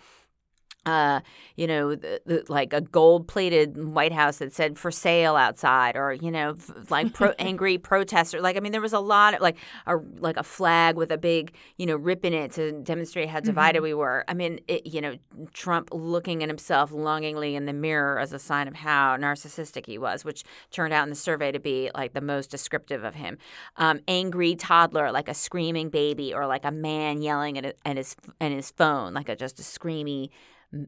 [0.90, 1.22] uh,
[1.56, 5.96] you know, the, the, like a gold plated White House that said for sale outside,
[5.96, 8.42] or you know, f- like pro- angry protester.
[8.42, 11.18] Like I mean, there was a lot of like a like a flag with a
[11.18, 13.84] big you know rip in it to demonstrate how divided mm-hmm.
[13.84, 14.26] we were.
[14.28, 15.16] I mean, it, you know,
[15.54, 20.00] Trump looking at himself longingly in the mirror as a sign of how narcissistic he
[20.00, 23.38] was, which turned out in the survey to be like the most descriptive of him.
[23.78, 28.16] Um, angry toddler, like a screaming baby, or like a man yelling at, at his
[28.42, 30.30] at his phone, like a just a screamy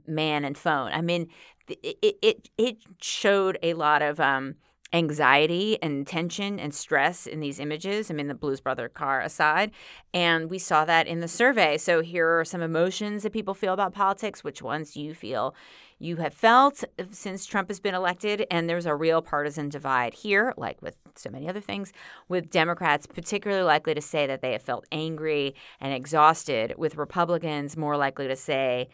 [0.08, 0.92] man and phone.
[0.92, 1.28] I mean,
[1.68, 4.56] it it it showed a lot of um,
[4.94, 8.12] anxiety and tension and stress in these images.
[8.12, 9.72] I mean, the Blues Brother car aside,
[10.14, 11.78] and we saw that in the survey.
[11.78, 14.44] So here are some emotions that people feel about politics.
[14.44, 15.56] Which ones do you feel
[15.98, 18.46] you have felt since Trump has been elected?
[18.52, 21.94] And there's a real partisan divide here, like with so many other things,
[22.28, 27.78] with Democrats particularly likely to say that they have felt angry and exhausted, with Republicans
[27.78, 28.90] more likely to say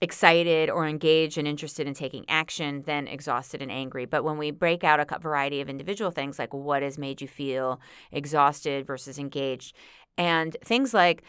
[0.00, 4.04] excited or engaged and interested in taking action than exhausted and angry.
[4.04, 7.28] But when we break out a variety of individual things, like what has made you
[7.28, 7.80] feel
[8.12, 9.74] exhausted versus engaged,
[10.18, 11.22] and things like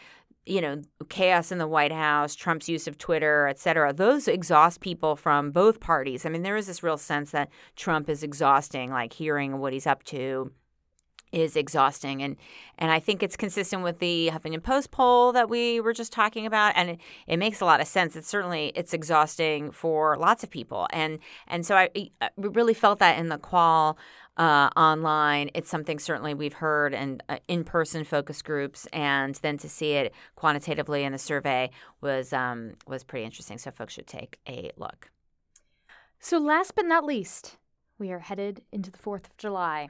[0.48, 4.80] you know, chaos in the White House, Trump's use of Twitter, et cetera, those exhaust
[4.80, 6.24] people from both parties.
[6.24, 9.86] I mean, there is this real sense that Trump is exhausting, like hearing what he's
[9.86, 10.50] up to,
[11.32, 12.22] is exhausting.
[12.22, 12.36] And
[12.78, 16.46] and I think it's consistent with the Huffington Post poll that we were just talking
[16.46, 18.16] about and it, it makes a lot of sense.
[18.16, 20.86] It's certainly it's exhausting for lots of people.
[20.92, 23.98] And and so I, I really felt that in the qual
[24.36, 29.68] uh, online it's something certainly we've heard and uh, in-person focus groups and then to
[29.68, 31.68] see it quantitatively in the survey
[32.00, 33.58] was um, was pretty interesting.
[33.58, 35.10] So folks should take a look.
[36.20, 37.56] So last but not least
[37.98, 39.88] we are headed into the 4th of July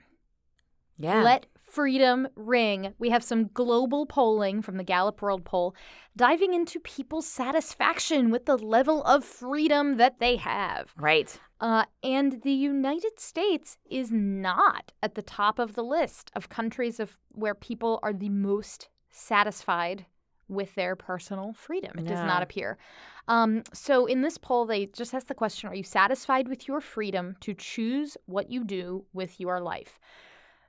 [0.99, 1.23] yeah.
[1.23, 2.95] Let freedom ring.
[2.99, 5.75] We have some global polling from the Gallup World Poll
[6.17, 10.93] diving into people's satisfaction with the level of freedom that they have.
[10.97, 11.39] Right.
[11.61, 16.99] Uh, and the United States is not at the top of the list of countries
[16.99, 20.07] of where people are the most satisfied
[20.49, 21.93] with their personal freedom.
[21.99, 22.11] It no.
[22.11, 22.79] does not appear.
[23.27, 26.81] Um, so in this poll, they just ask the question: Are you satisfied with your
[26.81, 29.99] freedom to choose what you do with your life?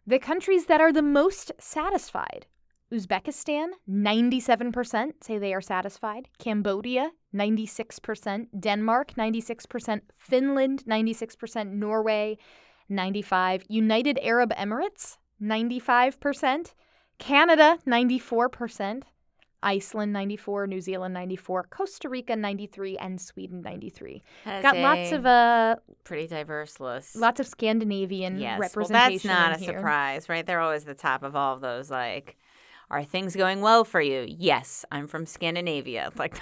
[0.10, 2.47] The countries that are the most satisfied
[2.91, 6.30] Uzbekistan, 97% say they are satisfied.
[6.39, 8.47] Cambodia, 96%.
[8.60, 10.01] Denmark, 96%.
[10.18, 11.74] Finland, 96%.
[11.74, 12.39] Norway,
[12.89, 16.74] 95 United Arab Emirates, 95%.
[17.20, 19.03] Canada, 94%.
[19.62, 24.24] Iceland 94, New Zealand 94, Costa Rica 93, and Sweden 93.
[24.45, 27.16] Got lots of uh pretty diverse list.
[27.16, 28.60] Lots of Scandinavian yes.
[28.60, 29.30] representation.
[29.30, 29.78] Well, that's not a here.
[29.78, 30.45] surprise, right?
[30.45, 31.91] They're always the top of all of those.
[31.91, 32.38] Like,
[32.91, 34.26] are things going well for you?
[34.28, 36.12] Yes, I'm from Scandinavia.
[36.20, 36.39] Like,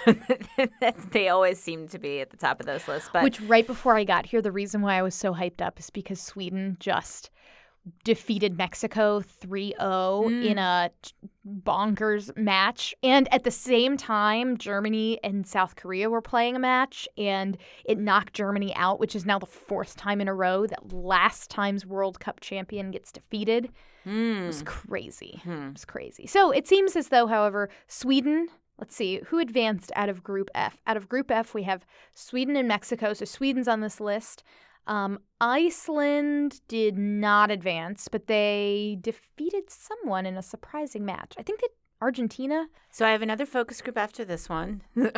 [1.12, 3.10] they always seem to be at the top of those lists.
[3.12, 5.78] But which right before I got here, the reason why I was so hyped up
[5.78, 7.30] is because Sweden just
[8.04, 10.44] defeated Mexico 3 0 mm.
[10.44, 10.90] in a
[11.46, 12.94] bonkers match.
[13.02, 17.98] And at the same time, Germany and South Korea were playing a match, and it
[17.98, 21.86] knocked Germany out, which is now the fourth time in a row that last time's
[21.86, 23.70] World Cup champion gets defeated.
[24.06, 24.44] Mm.
[24.44, 25.40] It was crazy.
[25.44, 25.70] Mm.
[25.70, 26.26] It was crazy.
[26.26, 28.48] So it seems as though, however, Sweden.
[28.78, 30.80] Let's see, who advanced out of Group F?
[30.86, 31.84] Out of Group F, we have
[32.14, 33.12] Sweden and Mexico.
[33.12, 34.44] So Sweden's on this list.
[34.88, 41.34] Um, Iceland did not advance, but they defeated someone in a surprising match.
[41.38, 41.68] I think that
[42.00, 42.68] Argentina.
[42.90, 44.82] So I have another focus group after this one.
[44.96, 45.10] so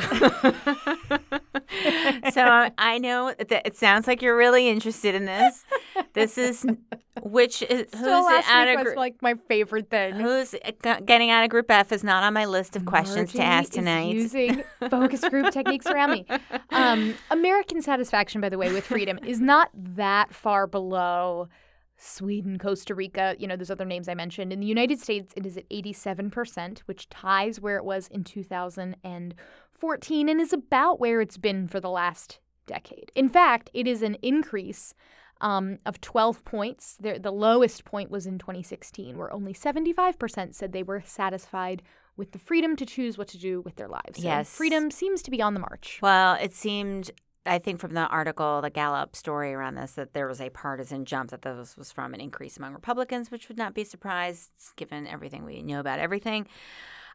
[2.78, 5.64] I know that it sounds like you're really interested in this.
[6.12, 6.66] This is
[7.22, 10.14] which is who's last out week of was like my favorite thing.
[10.14, 13.72] Who's getting out of Group F is not on my list of questions to ask
[13.72, 14.14] tonight.
[14.14, 16.26] using focus group techniques around me.
[16.70, 21.48] Um, American satisfaction, by the way, with freedom is not that far below
[21.96, 24.52] Sweden, Costa Rica, you know, those other names I mentioned.
[24.52, 30.28] In the United States, it is at 87%, which ties where it was in 2014
[30.28, 33.12] and is about where it's been for the last decade.
[33.14, 34.94] In fact, it is an increase
[35.40, 36.96] um, of 12 points.
[37.00, 41.82] The, the lowest point was in 2016, where only 75% said they were satisfied
[42.16, 44.16] with the freedom to choose what to do with their lives.
[44.16, 44.50] And Yes.
[44.54, 45.98] freedom seems to be on the march.
[46.02, 47.10] Well, it seemed,
[47.46, 51.06] I think, from the article, the Gallup story around this, that there was a partisan
[51.06, 55.06] jump that this was from an increase among Republicans, which would not be surprised given
[55.06, 56.46] everything we know about everything.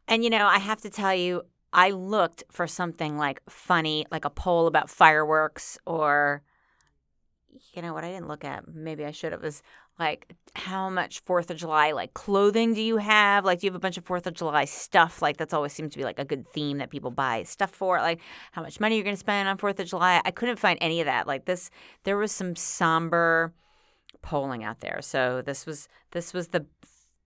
[0.07, 4.25] And, you know, I have to tell you, I looked for something like funny, like
[4.25, 6.41] a poll about fireworks or.
[7.73, 8.67] You know what I didn't look at?
[8.67, 9.41] Maybe I should have.
[9.41, 9.61] Was
[9.99, 13.45] like how much Fourth of July like clothing do you have?
[13.45, 15.21] Like, do you have a bunch of Fourth of July stuff?
[15.21, 17.99] Like, that's always seems to be like a good theme that people buy stuff for.
[17.99, 20.21] Like, how much money you're going to spend on Fourth of July?
[20.25, 21.27] I couldn't find any of that.
[21.27, 21.69] Like this,
[22.03, 23.53] there was some somber
[24.21, 24.99] polling out there.
[25.01, 26.65] So this was this was the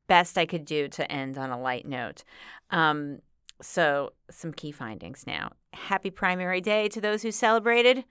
[0.07, 2.23] best I could do to end on a light note.
[2.71, 3.19] Um,
[3.61, 5.51] so some key findings now.
[5.73, 8.05] Happy primary day to those who celebrated.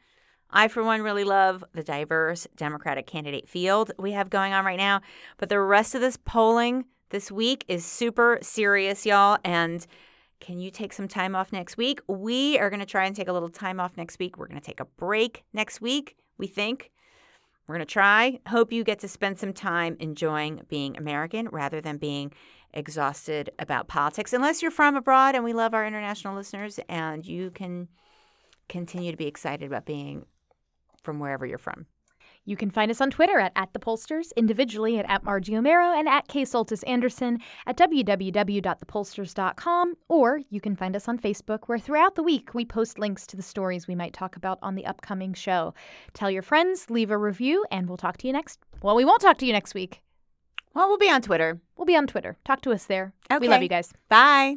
[0.51, 4.79] I, for one, really love the diverse Democratic candidate field we have going on right
[4.79, 5.01] now.
[5.37, 9.39] But the rest of this polling this week is super serious, y'all.
[9.45, 9.87] And
[10.41, 12.01] can you take some time off next week?
[12.07, 14.39] We are going to try and take a little time off next week.
[14.39, 16.91] We're going to take a break next week, we think.
[17.67, 18.41] We're going to try.
[18.47, 22.33] Hope you get to spend some time enjoying being American rather than being
[22.73, 24.33] exhausted about politics.
[24.33, 27.89] Unless you're from abroad, and we love our international listeners, and you can
[28.69, 30.25] continue to be excited about being
[31.09, 31.87] from wherever you're from.
[32.45, 35.99] You can find us on Twitter at, at the pollsters, individually at, at Margie Omero
[35.99, 42.15] and at Soltis Anderson at www.thepollsters.com, or you can find us on Facebook, where throughout
[42.15, 45.33] the week we post links to the stories we might talk about on the upcoming
[45.33, 45.73] show.
[46.13, 48.61] Tell your friends, leave a review, and we'll talk to you next.
[48.83, 50.03] Well, we won't talk to you next week.
[50.75, 51.59] Well, we'll be on Twitter.
[51.75, 52.37] We'll be on Twitter.
[52.45, 53.15] Talk to us there.
[53.41, 53.95] We love you guys.
[54.11, 54.57] Bye.